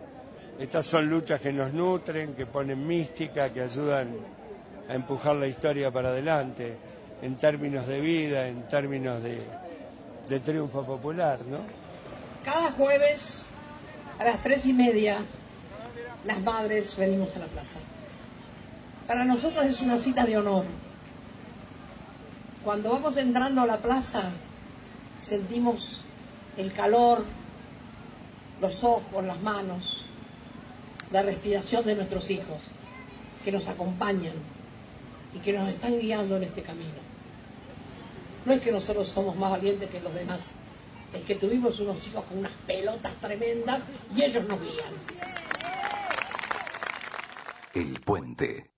[0.58, 4.16] Estas son luchas que nos nutren, que ponen mística, que ayudan
[4.88, 6.76] a empujar la historia para adelante,
[7.22, 11.58] en términos de vida, en términos de triunfo popular, ¿no?
[12.44, 13.44] Cada jueves
[14.18, 15.18] a las tres y media
[16.24, 17.78] las madres venimos a la plaza.
[19.08, 20.66] Para nosotros es una cita de honor.
[22.62, 24.30] Cuando vamos entrando a la plaza
[25.22, 26.02] sentimos
[26.58, 27.24] el calor,
[28.60, 30.04] los ojos, las manos,
[31.10, 32.60] la respiración de nuestros hijos
[33.42, 34.34] que nos acompañan
[35.34, 37.00] y que nos están guiando en este camino.
[38.44, 40.40] No es que nosotros somos más valientes que los demás,
[41.14, 43.80] es que tuvimos unos hijos con unas pelotas tremendas
[44.14, 44.92] y ellos nos guían.
[47.72, 48.77] El puente.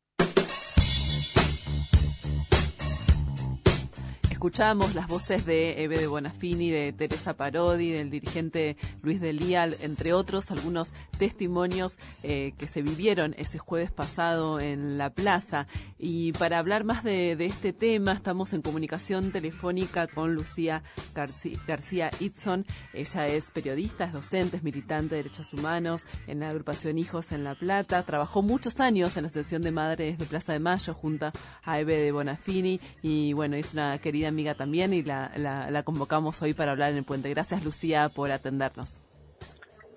[4.40, 9.36] Escuchamos las voces de Eve de Bonafini, de Teresa Parodi, del dirigente Luis de
[9.82, 15.66] entre otros, algunos testimonios eh, que se vivieron ese jueves pasado en la plaza.
[15.98, 20.82] Y para hablar más de, este tema, estamos en comunicación telefónica con Lucía
[21.14, 22.64] García, García Itzon.
[22.94, 27.44] Ella es periodista, es docente, es militante de derechos humanos en la agrupación Hijos en
[27.44, 28.02] La Plata.
[28.04, 31.30] Trabajó muchos años en la Asociación de Madres de Plaza de Mayo junto
[31.62, 35.82] a Eve de Bonafini y bueno, es una querida amiga también y la, la, la,
[35.82, 37.28] convocamos hoy para hablar en el puente.
[37.30, 39.00] Gracias Lucía por atendernos.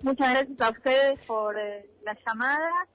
[0.01, 2.87] Muchas gracias a ustedes por eh, la llamada.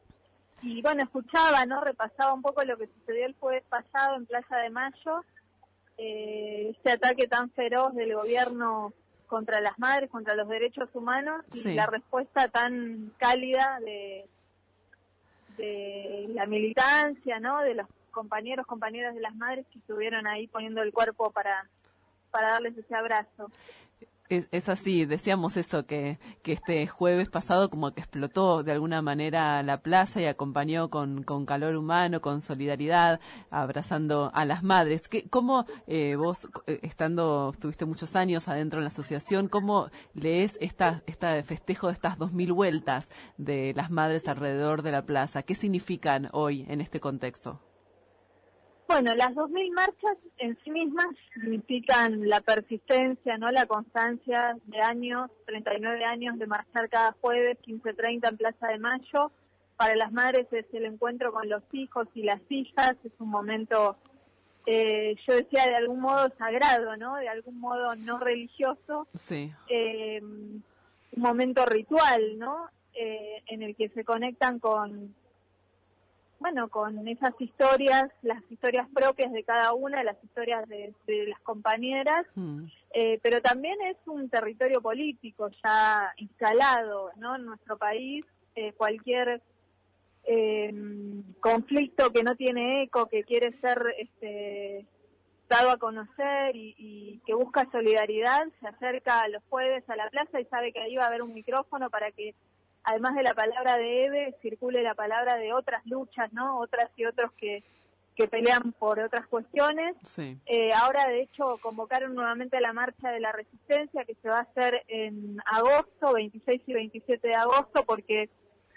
[0.63, 1.81] Y bueno, escuchaba, ¿no?
[1.81, 5.25] Repasaba un poco lo que sucedió el jueves pasado en Plaza de Mayo,
[5.97, 8.93] eh, este ataque tan feroz del gobierno
[9.27, 14.27] contra las madres, contra los derechos humanos y la respuesta tan cálida de,
[15.57, 17.61] de la militancia, ¿no?
[17.61, 21.69] De los compañeros, compañeras de las madres que estuvieron ahí poniendo el cuerpo para,
[22.31, 23.51] para darles ese abrazo.
[24.29, 29.63] Es, así, decíamos eso, que, que este jueves pasado como que explotó de alguna manera
[29.63, 35.09] la plaza y acompañó con, con calor humano, con solidaridad, abrazando a las madres.
[35.09, 40.59] ¿Qué, ¿Cómo eh, vos, eh, estando, estuviste muchos años adentro en la asociación, cómo lees
[40.61, 45.43] esta, esta festejo de estas dos mil vueltas de las madres alrededor de la plaza?
[45.43, 47.63] ¿Qué significan hoy en este contexto?
[48.89, 55.31] Bueno, las 2.000 marchas en sí mismas significan la persistencia, no la constancia de años,
[55.45, 59.31] 39 años de marchar cada jueves, 15.30 en Plaza de Mayo.
[59.77, 63.99] Para las madres es el encuentro con los hijos y las hijas, es un momento,
[64.65, 67.17] eh, yo decía, de algún modo sagrado, ¿no?
[67.17, 69.07] De algún modo no religioso.
[69.15, 69.53] Sí.
[69.69, 70.63] Eh, un
[71.15, 72.71] momento ritual, ¿no?
[72.95, 75.15] Eh, en el que se conectan con
[76.41, 81.41] bueno, con esas historias, las historias propias de cada una, las historias de, de las
[81.41, 82.65] compañeras, Mm.
[82.93, 87.37] eh, pero también es un territorio político ya instalado, ¿no?
[87.37, 88.25] En nuestro país,
[88.55, 89.43] eh, cualquier
[90.25, 90.73] eh,
[91.41, 94.87] conflicto que no tiene eco, que quiere ser este,
[95.49, 100.41] dado a conocer y, y que busca solidaridad, se acerca los jueves a la plaza
[100.41, 102.35] y sabe que ahí va a haber un micrófono para que
[102.89, 106.59] además de la palabra de Eve, circule la palabra de otras luchas, ¿no?
[106.59, 107.63] Otras y otros que,
[108.17, 109.95] que pelean por otras cuestiones.
[110.03, 110.39] Sí.
[110.47, 114.43] Eh, ahora, de hecho, convocaron nuevamente la marcha de la resistencia que se va a
[114.43, 118.31] hacer en agosto, 26 y 27 de agosto, porque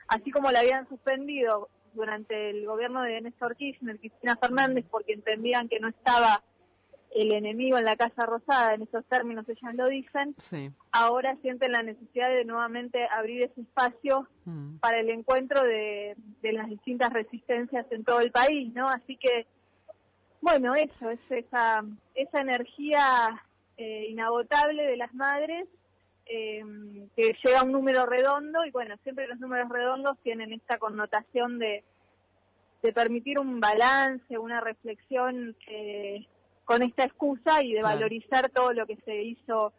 [0.09, 5.69] así como la habían suspendido durante el gobierno de Néstor Kirchner, Cristina Fernández, porque entendían
[5.69, 6.43] que no estaba
[7.13, 10.71] el enemigo en la Casa Rosada, en esos términos ellas lo dicen, Sí.
[10.91, 14.77] ahora sienten la necesidad de nuevamente abrir ese espacio Mm.
[14.77, 18.87] para el encuentro de, de las distintas resistencias en todo el país, ¿no?
[18.87, 19.45] Así que,
[20.41, 21.83] bueno, eso, es esa,
[22.15, 23.43] esa energía
[23.77, 25.67] eh, inagotable de las madres
[26.27, 26.63] eh,
[27.15, 31.59] que llega a un número redondo y bueno, siempre los números redondos tienen esta connotación
[31.59, 31.83] de,
[32.83, 36.25] de permitir un balance, una reflexión eh,
[36.65, 37.95] con esta excusa y de Claro.
[37.95, 39.73] valorizar todo lo que se hizo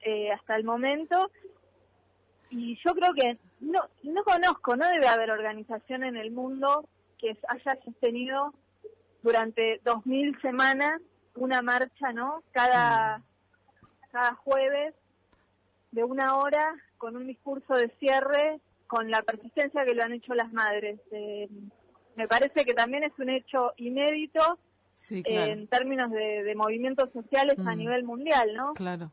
[0.00, 1.30] eh, hasta el momento.
[2.50, 7.36] Y yo creo que no, no conozco, no debe haber organización en el mundo que
[7.48, 8.54] haya sostenido
[9.22, 11.00] durante dos mil semanas
[11.34, 12.42] una marcha, ¿no?
[12.52, 13.22] Cada,
[14.10, 14.94] cada jueves
[15.92, 20.34] de una hora con un discurso de cierre, con la persistencia que lo han hecho
[20.34, 21.00] las madres.
[21.10, 21.48] Eh,
[22.16, 24.58] me parece que también es un hecho inédito
[24.98, 25.52] Sí, claro.
[25.52, 27.78] en términos de, de movimientos sociales a Mm.
[27.78, 28.72] nivel mundial, ¿no?
[28.74, 29.12] Claro.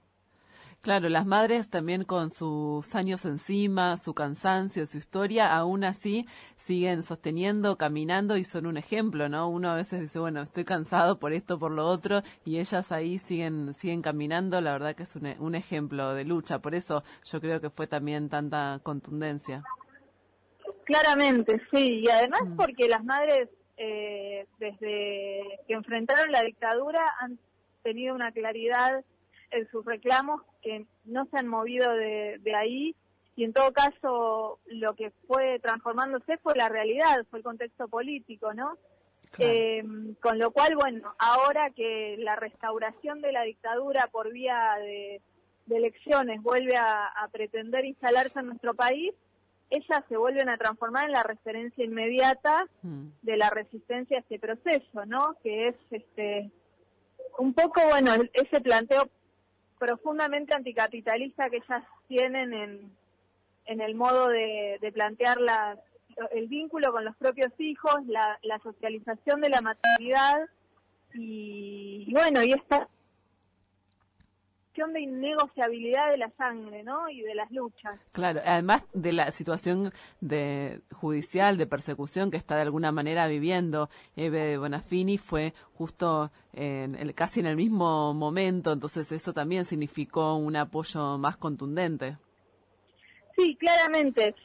[0.82, 7.02] Claro, las madres también con sus años encima, su cansancio, su historia, aún así siguen
[7.02, 9.48] sosteniendo, caminando y son un ejemplo, ¿no?
[9.50, 13.17] Uno a veces dice, bueno, estoy cansado por esto, por lo otro, y ellas ahí
[13.19, 17.39] siguen, siguen caminando, la verdad que es un, un ejemplo de lucha, por eso yo
[17.41, 19.63] creo que fue también tanta contundencia.
[20.84, 27.38] Claramente, sí, y además porque las madres eh, desde que enfrentaron la dictadura han
[27.84, 29.04] tenido una claridad
[29.52, 32.96] en sus reclamos que no se han movido de, de ahí
[33.36, 38.54] y en todo caso lo que fue transformándose fue la realidad, fue el contexto político,
[38.54, 38.78] ¿no?
[39.40, 39.84] Eh,
[40.22, 45.22] con lo cual, bueno, ahora que la restauración de la dictadura por vía de,
[45.66, 49.14] de elecciones vuelve a, a pretender instalarse en nuestro país,
[49.69, 53.08] ellas se vuelven a transformar en la referencia inmediata Mm.
[53.21, 55.36] de la resistencia a este proceso, ¿no?
[55.43, 56.51] Que es este
[57.38, 59.10] un poco, bueno, ese planteo
[59.78, 62.91] profundamente anticapitalista que ellas tienen en,
[63.65, 65.80] en el modo de, de plantear las-
[66.32, 70.47] el vínculo con los propios hijos, la, la socialización de la maternidad
[71.13, 72.88] y, y bueno, y esta
[74.76, 77.08] cuestión de innegociabilidad de la sangre, ¿no?
[77.10, 77.98] Y de las luchas.
[78.12, 83.90] Claro, además de la situación de judicial de persecución que está de alguna manera viviendo
[84.18, 90.36] Eve Bonafini fue justo en el, casi en el mismo momento, entonces eso también significó
[90.36, 92.18] un apoyo más contundente.
[93.38, 94.36] Sí, claramente.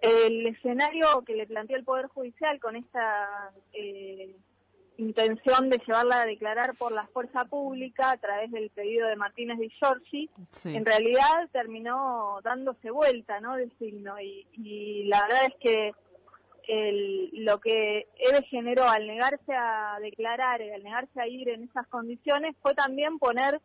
[0.00, 4.34] El escenario que le planteó el Poder Judicial con esta eh,
[4.98, 9.58] intención de llevarla a declarar por la fuerza pública a través del pedido de Martínez
[9.58, 10.74] Di Giorgi, Sí.
[10.76, 13.56] en realidad terminó dándose vuelta, ¿no?
[13.56, 14.20] Del signo.
[14.20, 15.92] Y, y la verdad es que
[16.66, 21.86] el, lo que Eve generó al negarse a declarar, al negarse a ir en esas
[21.86, 23.60] condiciones, fue también poner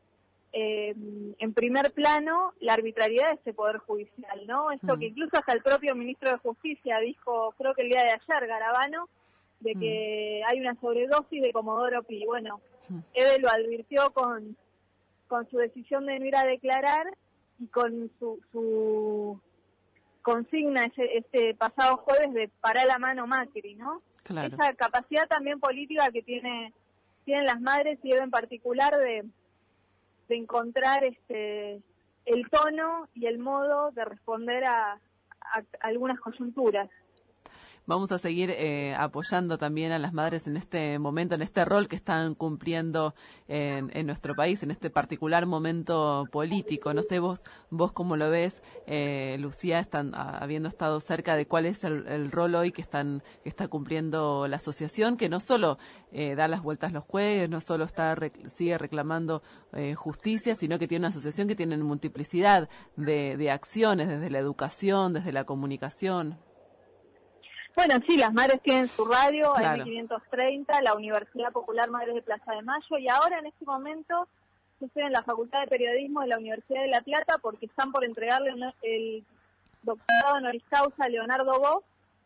[0.53, 0.93] eh,
[1.39, 4.71] en primer plano la arbitrariedad de este poder judicial, ¿no?
[4.71, 4.99] Esto Mm.
[4.99, 8.47] que incluso hasta el propio ministro de Justicia dijo, creo que el día de ayer,
[8.47, 9.09] Garabano,
[9.64, 12.26] de que hay una sobredosis de Comodoro Pi.
[12.26, 12.99] Bueno, Mm.
[13.14, 14.57] Eve lo advirtió con
[15.28, 17.07] con su decisión de no ir a declarar
[17.57, 19.39] y con su, su
[20.22, 24.03] consigna ese, este pasado jueves de parar la mano Macri, ¿no?
[24.22, 24.55] Claro.
[24.55, 26.74] Esa capacidad también política que tiene
[27.26, 29.24] tienen las madres y Eva en particular de,
[30.28, 31.82] de encontrar este
[32.26, 34.93] el tono y el modo de responder a,
[35.41, 36.89] a algunas coyunturas.
[37.86, 41.89] Vamos a seguir eh, apoyando también a las madres en este momento, en este rol
[41.89, 43.13] que están cumpliendo
[43.49, 46.93] en, en nuestro país, en este particular momento político.
[46.93, 51.45] No sé vos, vos cómo lo ves, eh, Lucía, están a- habiendo estado cerca de
[51.45, 55.41] cuál es el, el rol hoy que están que está cumpliendo la asociación, que no
[55.41, 55.77] solo
[56.13, 60.79] eh, da las vueltas los jueves, no solo está rec- sigue reclamando eh, justicia, sino
[60.79, 66.38] que tiene una asociación que tiene multiplicidad de acciones desde la educación, desde la comunicación.
[67.76, 69.84] Bueno, sí, las madres tienen su radio, Claro.
[69.84, 74.28] AM530, la Universidad Popular Madres de Plaza de Mayo, y ahora en este momento
[74.80, 77.91] yo estoy en la Facultad de Periodismo de la Universidad de La Plata porque están
[77.91, 78.53] por entregarle
[78.84, 79.24] el
[79.82, 81.84] doctorado honoris causa a Leonardo Vos,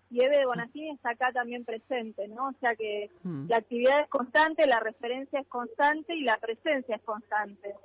[0.10, 2.48] y Eve de está acá también presente, ¿no?
[2.48, 3.48] O sea que Mm.
[3.50, 7.76] la actividad es constante, la referencia es constante y la presencia es constante.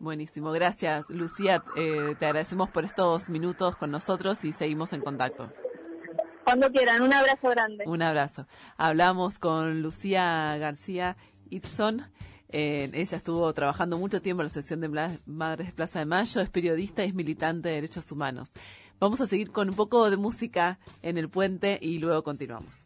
[0.00, 5.48] Buenísimo, gracias Lucía, eh, te agradecemos por estos minutos con nosotros y seguimos en contacto.
[6.52, 7.84] Cuando quieran, un abrazo grande.
[7.86, 8.46] Un abrazo.
[8.76, 11.16] Hablamos con Lucía García
[11.48, 12.02] Itzon.
[12.50, 16.42] eh, ella estuvo trabajando mucho tiempo en la Asociación de Madres de Plaza de Mayo,
[16.42, 18.52] es periodista y es militante de derechos humanos.
[19.00, 22.84] Vamos a seguir con un poco de música en el puente y luego continuamos.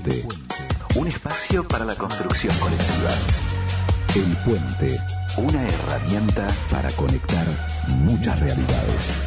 [0.00, 0.26] Puente.
[0.94, 3.10] Un espacio para la construcción colectiva.
[4.14, 4.98] El puente.
[5.36, 7.46] Una herramienta para conectar
[7.88, 9.24] muchas realidades.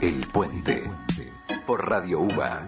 [0.00, 0.90] El puente.
[1.66, 2.64] Por Radio UBA.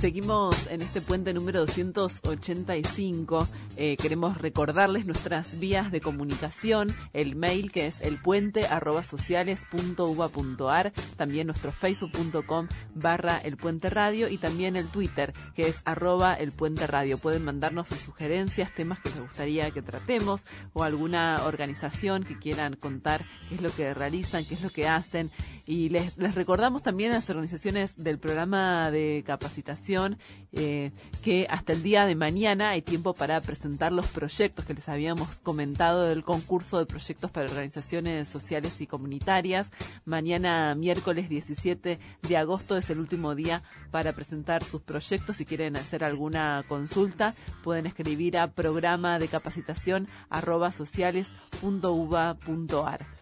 [0.00, 3.46] Seguimos en este puente número 285.
[3.76, 12.68] Eh, queremos recordarles nuestras vías de comunicación, el mail que es elpuente@sociales.uba.ar, también nuestro facebook.com
[12.94, 17.18] barra el puente radio y también el Twitter que es arroba el puente radio.
[17.18, 22.76] Pueden mandarnos sus sugerencias, temas que les gustaría que tratemos o alguna organización que quieran
[22.76, 25.30] contar qué es lo que realizan, qué es lo que hacen.
[25.66, 29.89] Y les, les recordamos también a las organizaciones del programa de capacitación
[30.52, 34.88] eh, que hasta el día de mañana hay tiempo para presentar los proyectos que les
[34.88, 39.70] habíamos comentado del concurso de proyectos para organizaciones sociales y comunitarias.
[40.04, 45.36] Mañana, miércoles 17 de agosto, es el último día para presentar sus proyectos.
[45.36, 53.19] Si quieren hacer alguna consulta, pueden escribir a programa de capacitación arroba sociales.uva.ar.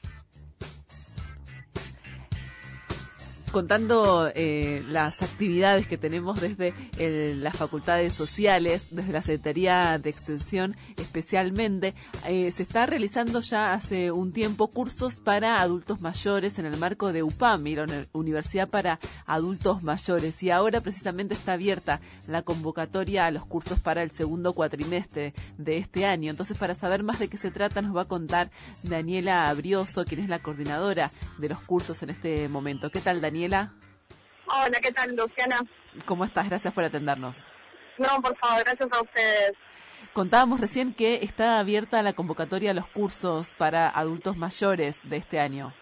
[3.50, 10.76] contando eh, las actividades que tenemos desde las facultades sociales, desde la Secretaría de Extensión
[10.96, 11.94] especialmente.
[12.26, 17.12] Eh, se está realizando ya hace un tiempo cursos para adultos mayores en el marco
[17.12, 20.42] de UPAMI, la Universidad para Adultos Mayores.
[20.42, 25.78] Y ahora precisamente está abierta la convocatoria a los cursos para el segundo cuatrimestre de
[25.78, 26.30] este año.
[26.30, 28.50] Entonces, para saber más de qué se trata, nos va a contar
[28.82, 32.90] Daniela Abrioso, quien es la coordinadora de los cursos en este momento.
[32.90, 33.37] ¿Qué tal, Daniela?
[33.38, 33.72] Daniela.
[34.46, 35.60] Hola, ¿qué tal, Luciana?
[36.06, 36.48] ¿Cómo estás?
[36.48, 37.36] Gracias por atendernos.
[37.96, 39.52] No, por favor, gracias a ustedes.
[40.12, 45.38] Contábamos recién que está abierta la convocatoria a los cursos para adultos mayores de este
[45.38, 45.72] año,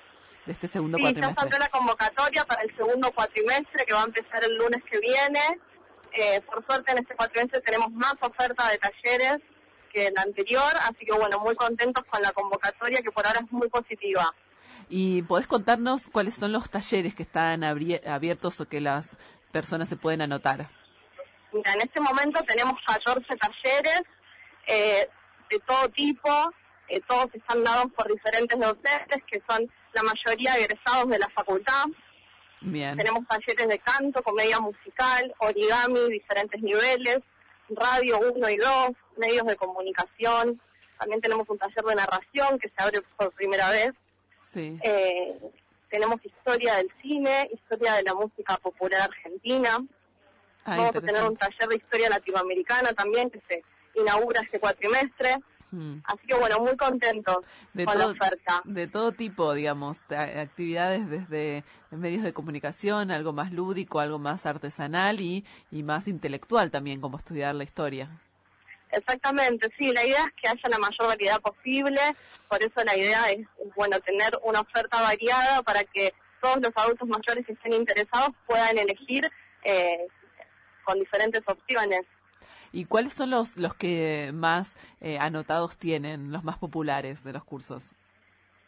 [0.44, 1.46] de este segundo sí, cuatrimestre.
[1.46, 5.40] está la convocatoria para el segundo cuatrimestre que va a empezar el lunes que viene.
[6.12, 9.38] Eh, por suerte en este cuatrimestre tenemos más oferta de talleres
[9.92, 13.50] que el anterior, así que bueno, muy contentos con la convocatoria que por ahora es
[13.50, 14.34] muy positiva.
[14.88, 19.08] ¿Y podés contarnos cuáles son los talleres que están abiertos o que las
[19.50, 20.68] personas se pueden anotar?
[21.52, 24.02] Mira, en este momento tenemos 14 talleres
[24.66, 25.08] eh,
[25.50, 26.52] de todo tipo,
[26.88, 31.86] eh, todos están dados por diferentes docentes que son la mayoría egresados de la facultad.
[32.60, 32.96] Bien.
[32.96, 37.20] Tenemos talleres de canto, comedia musical, origami, diferentes niveles,
[37.70, 40.60] radio 1 y 2, medios de comunicación.
[40.98, 43.92] También tenemos un taller de narración que se abre por primera vez
[44.56, 45.38] eh,
[45.90, 49.84] tenemos historia del cine, historia de la música popular argentina.
[50.64, 53.62] Ah, Vamos a tener un taller de historia latinoamericana también que se
[53.94, 55.36] inaugura este cuatrimestre.
[55.70, 55.98] Hmm.
[56.04, 57.38] Así que bueno, muy contentos
[57.72, 58.62] de con todo, la oferta.
[58.64, 65.20] De todo tipo, digamos, actividades desde medios de comunicación, algo más lúdico, algo más artesanal
[65.20, 68.10] y, y más intelectual también, como estudiar la historia.
[68.92, 72.00] Exactamente, sí, la idea es que haya la mayor variedad posible,
[72.48, 77.08] por eso la idea es, bueno, tener una oferta variada para que todos los adultos
[77.08, 79.28] mayores que estén interesados puedan elegir
[79.64, 80.06] eh,
[80.84, 82.02] con diferentes opciones.
[82.72, 87.44] ¿Y cuáles son los, los que más eh, anotados tienen, los más populares de los
[87.44, 87.92] cursos?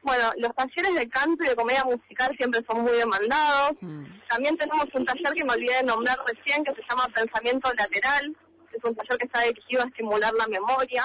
[0.02, 3.72] Bueno, los talleres de canto y de comedia musical siempre son muy demandados.
[3.80, 4.04] Mm.
[4.28, 8.36] También tenemos un taller que me olvidé de nombrar recién que se llama Pensamiento Lateral,
[8.78, 11.04] es un taller que está dirigido a estimular la memoria,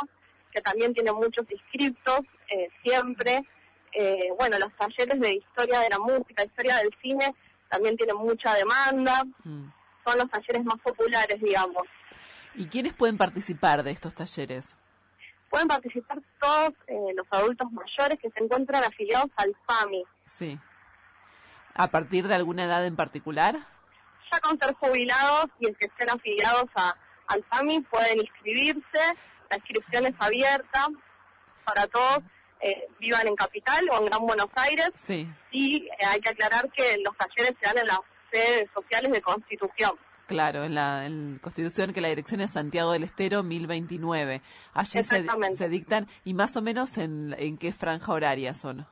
[0.51, 3.43] que también tiene muchos inscriptos, eh, siempre.
[3.91, 7.35] Eh, bueno, los talleres de historia de la música, historia del cine,
[7.69, 9.23] también tienen mucha demanda.
[9.43, 9.65] Mm.
[10.05, 11.83] Son los talleres más populares, digamos.
[12.55, 14.69] ¿Y quiénes pueden participar de estos talleres?
[15.49, 20.03] Pueden participar todos eh, los adultos mayores que se encuentran afiliados al FAMI.
[20.25, 20.59] Sí.
[21.75, 23.55] ¿A partir de alguna edad en particular?
[24.31, 26.95] Ya con ser jubilados y el que estén afiliados a,
[27.33, 28.99] al FAMI pueden inscribirse,
[29.49, 30.87] la inscripción es abierta
[31.65, 32.19] para todos,
[32.59, 34.91] eh, vivan en Capital o en Gran Buenos Aires.
[34.95, 35.27] Sí.
[35.51, 37.99] Y eh, hay que aclarar que los talleres se dan en las
[38.31, 39.91] sedes sociales de Constitución.
[40.27, 41.05] Claro, en la
[41.41, 44.41] Constitución que la dirección es Santiago del Estero 1029.
[44.73, 45.25] Allí se,
[45.57, 48.87] se, dictan y más o menos en, en qué franja horaria son.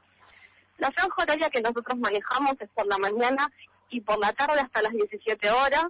[0.77, 3.49] La franja horaria que nosotros manejamos es por la mañana
[3.89, 5.85] y por la tarde hasta las 17 horas.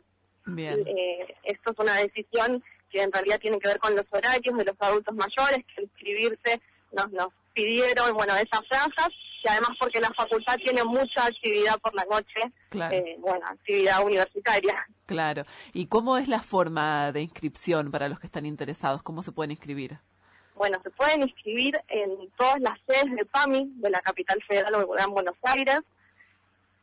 [0.46, 0.84] Bien.
[0.88, 4.66] Eh, esto es una decisión que en realidad tiene que ver con los horarios de
[4.66, 6.62] los adultos mayores, que al inscribirse
[6.92, 9.10] nos, nos pidieron, bueno, esas franjas,
[9.44, 12.52] y además porque la facultad tiene mucha actividad por la noche,
[12.96, 14.86] eh, bueno, actividad universitaria.
[15.06, 15.46] Claro.
[15.74, 19.02] ¿Y cómo es la forma de inscripción para los que están interesados?
[19.04, 19.98] ¿Cómo se pueden inscribir?
[20.56, 24.80] Bueno, se pueden inscribir en todas las sedes de PAMI, de la capital federal o
[24.80, 25.80] de Buenos Aires.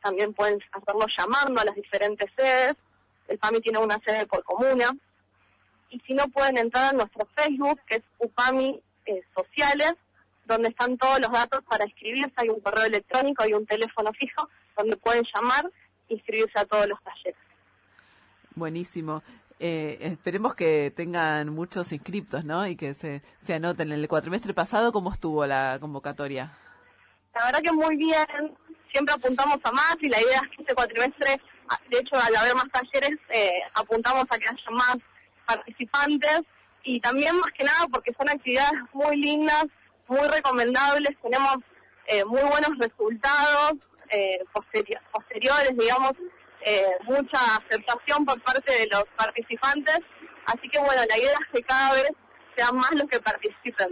[0.01, 2.75] También pueden hacerlo llamando a las diferentes sedes
[3.29, 4.91] el PAMI tiene una sede por comuna,
[5.89, 9.93] y si no pueden entrar a nuestro Facebook, que es UPAMI eh, Sociales,
[10.45, 14.49] donde están todos los datos para inscribirse, hay un correo electrónico, hay un teléfono fijo,
[14.77, 15.71] donde pueden llamar
[16.09, 17.39] e inscribirse a todos los talleres.
[18.55, 19.23] Buenísimo.
[19.59, 22.65] Eh, esperemos que tengan muchos inscriptos, ¿no?
[22.65, 23.91] Y que se, se anoten.
[23.91, 26.51] En el cuatrimestre pasado, ¿cómo estuvo la convocatoria?
[27.35, 28.57] La verdad que muy bien.
[28.91, 31.39] Siempre apuntamos a más y la idea es que este cuatrimestre
[31.89, 34.97] de hecho, al haber más talleres, eh, apuntamos a que haya más
[35.45, 36.41] participantes
[36.83, 39.65] y también más que nada porque son actividades muy lindas,
[40.07, 41.57] muy recomendables, tenemos
[42.07, 43.73] eh, muy buenos resultados
[44.09, 44.43] eh,
[45.11, 46.13] posteriores, digamos,
[46.65, 49.99] eh, mucha aceptación por parte de los participantes.
[50.45, 52.11] Así que bueno, la idea es que cada vez
[52.55, 53.89] sean más los que participen.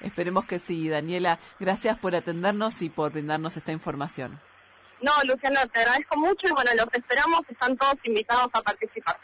[0.00, 1.38] Esperemos que sí, Daniela.
[1.58, 4.40] Gracias por atendernos y por brindarnos esta información.
[5.00, 9.18] No, Luciana, te agradezco mucho y bueno, los esperamos, están todos invitados a participar.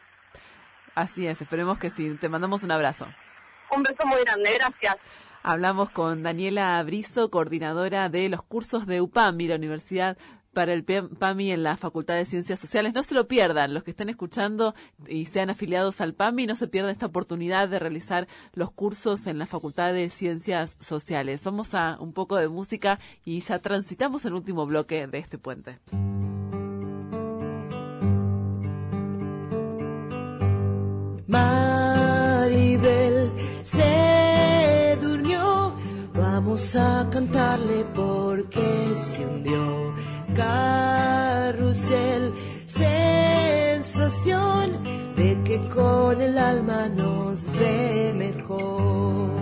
[0.95, 2.17] Así es, esperemos que sí.
[2.21, 3.07] Te mandamos un abrazo.
[3.71, 4.97] Un beso muy grande, gracias.
[5.43, 10.17] Hablamos con Daniela Brizo, coordinadora de los cursos de UPAMI, la Universidad
[10.55, 12.95] para el PAMI en la Facultad de Ciencias Sociales.
[12.95, 14.75] No se lo pierdan, los que estén escuchando
[15.07, 19.39] y sean afiliados al PAMI, no se pierdan esta oportunidad de realizar los cursos en
[19.39, 21.45] la Facultad de Ciencias Sociales.
[21.45, 25.81] Vamos a un poco de música y ya transitamos el último bloque de este puente.
[31.27, 33.33] Maribel
[33.63, 35.75] se durmió,
[36.15, 39.95] vamos a cantarle porque se hundió.
[40.35, 42.33] Carrusel,
[42.67, 44.33] sensación
[45.17, 49.34] de que con el alma nos ve mejor.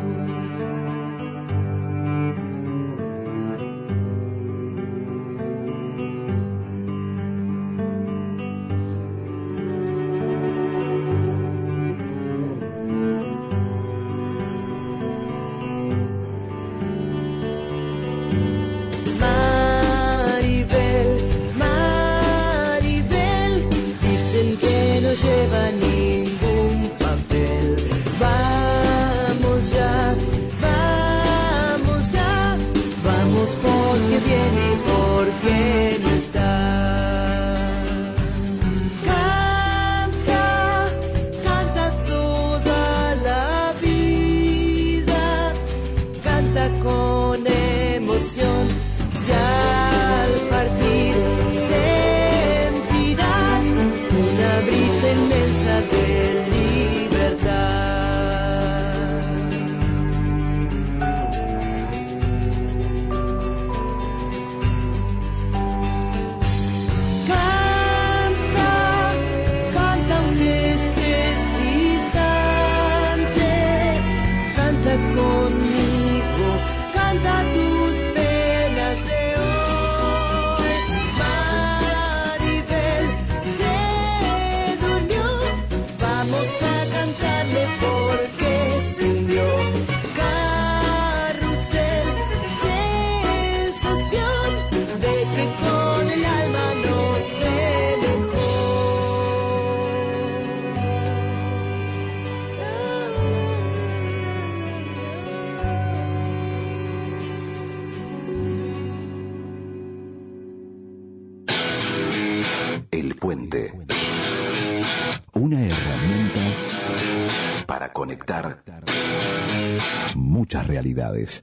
[120.83, 121.43] Realidades.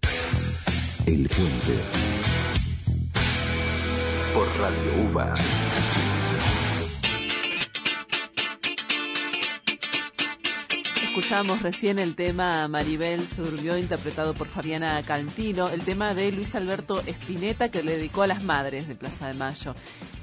[1.06, 1.80] El puente.
[4.34, 5.34] Por Radio UVA.
[11.20, 16.56] Escuchamos recién el tema Maribel se durmió interpretado por Fabiana Cantino, el tema de Luis
[16.56, 19.74] Alberto Espineta que le dedicó a las madres de Plaza de Mayo.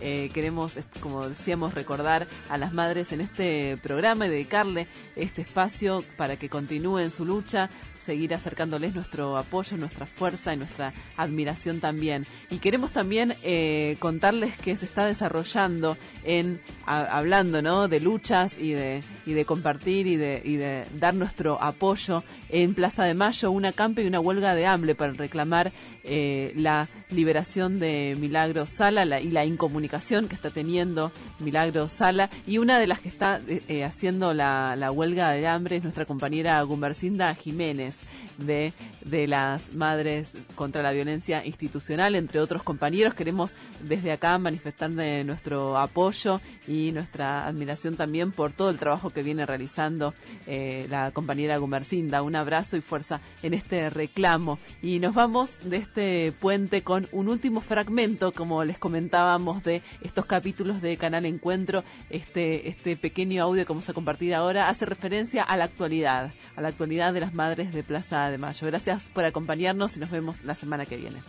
[0.01, 6.03] Eh, queremos, como decíamos, recordar a las madres en este programa y dedicarle este espacio
[6.17, 7.69] para que continúen su lucha,
[8.07, 12.25] seguir acercándoles nuestro apoyo, nuestra fuerza y nuestra admiración también.
[12.51, 17.89] Y queremos también eh, contarles que se está desarrollando en hablando, ¿no?
[17.89, 22.75] de luchas y de y de compartir y de y de dar nuestro apoyo en
[22.75, 25.73] Plaza de Mayo una campe y una huelga de hambre para reclamar
[26.05, 32.31] eh, la liberación de Milagro Sala la- y la incomunicación que está teniendo Milagro Sala
[32.47, 35.83] y una de las que está eh, eh, haciendo la, la huelga de hambre es
[35.83, 37.95] nuestra compañera Gumercinda Jiménez
[38.38, 38.72] de,
[39.05, 43.14] de las Madres contra la Violencia Institucional, entre otros compañeros.
[43.14, 49.22] Queremos desde acá manifestar nuestro apoyo y nuestra admiración también por todo el trabajo que
[49.22, 50.14] viene realizando
[50.47, 52.22] eh, la compañera Gumercinda.
[52.22, 54.59] Un abrazo y fuerza en este reclamo.
[54.82, 60.26] Y nos vamos de este puente con un último fragmento, como les comentábamos, de estos
[60.26, 61.84] capítulos de Canal Encuentro.
[62.11, 66.61] Este, este pequeño audio que vamos a compartir ahora hace referencia a la actualidad, a
[66.61, 68.66] la actualidad de las madres de Plaza de Mayo.
[68.66, 71.22] Gracias por acompañarnos y nos vemos la semana que viene.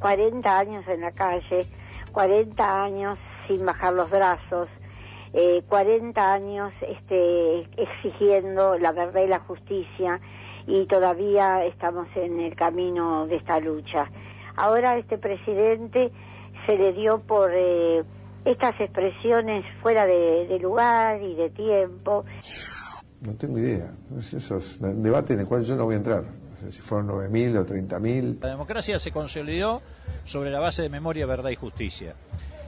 [0.00, 1.66] Cuarenta 40 años en la calle,
[2.12, 3.18] 40 años
[3.48, 4.68] sin bajar los brazos,
[5.32, 10.20] eh, 40 años este, exigiendo la verdad y la justicia
[10.66, 14.10] y todavía estamos en el camino de esta lucha.
[14.56, 16.10] Ahora este presidente
[16.66, 18.04] se le dio por eh,
[18.44, 22.24] estas expresiones fuera de, de lugar y de tiempo.
[23.20, 23.90] No tengo idea.
[24.18, 26.24] Es esos debate en el cual yo no voy a entrar.
[26.70, 28.40] Si fueron 9.000 o 30.000.
[28.40, 29.82] La democracia se consolidó
[30.24, 32.14] sobre la base de memoria, verdad y justicia.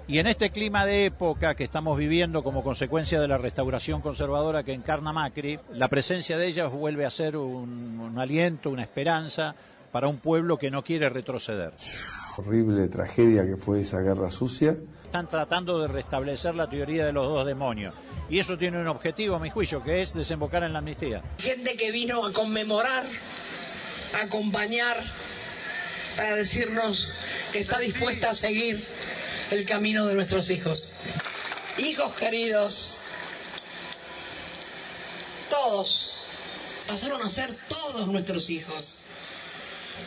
[0.09, 4.63] Y en este clima de época que estamos viviendo como consecuencia de la restauración conservadora
[4.63, 9.57] que encarna Macri, la presencia de ellas vuelve a ser un, un aliento, una esperanza
[9.91, 11.73] para un pueblo que no quiere retroceder.
[12.37, 14.77] Horrible tragedia que fue esa guerra sucia.
[15.07, 17.95] Están tratando de restablecer la teoría de los dos demonios.
[18.29, 21.23] Y eso tiene un objetivo, a mi juicio, que es desembocar en la amnistía.
[21.39, 23.07] Gente que vino a conmemorar,
[24.13, 25.01] a acompañar,
[26.17, 27.13] para decirnos
[27.53, 28.85] que está dispuesta a seguir
[29.53, 30.91] el camino de nuestros hijos.
[31.79, 32.99] Hijos queridos,
[35.49, 36.19] todos
[36.89, 39.06] pasaron a ser todos nuestros hijos.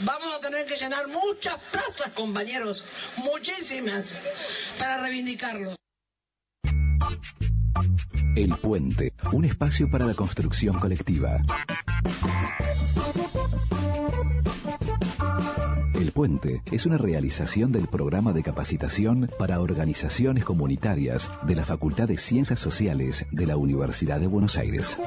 [0.01, 2.83] Vamos a tener que llenar muchas plazas, compañeros,
[3.17, 4.15] muchísimas,
[4.77, 5.75] para reivindicarlos.
[8.35, 11.41] El Puente, un espacio para la construcción colectiva.
[15.93, 22.07] El Puente es una realización del programa de capacitación para organizaciones comunitarias de la Facultad
[22.07, 24.97] de Ciencias Sociales de la Universidad de Buenos Aires.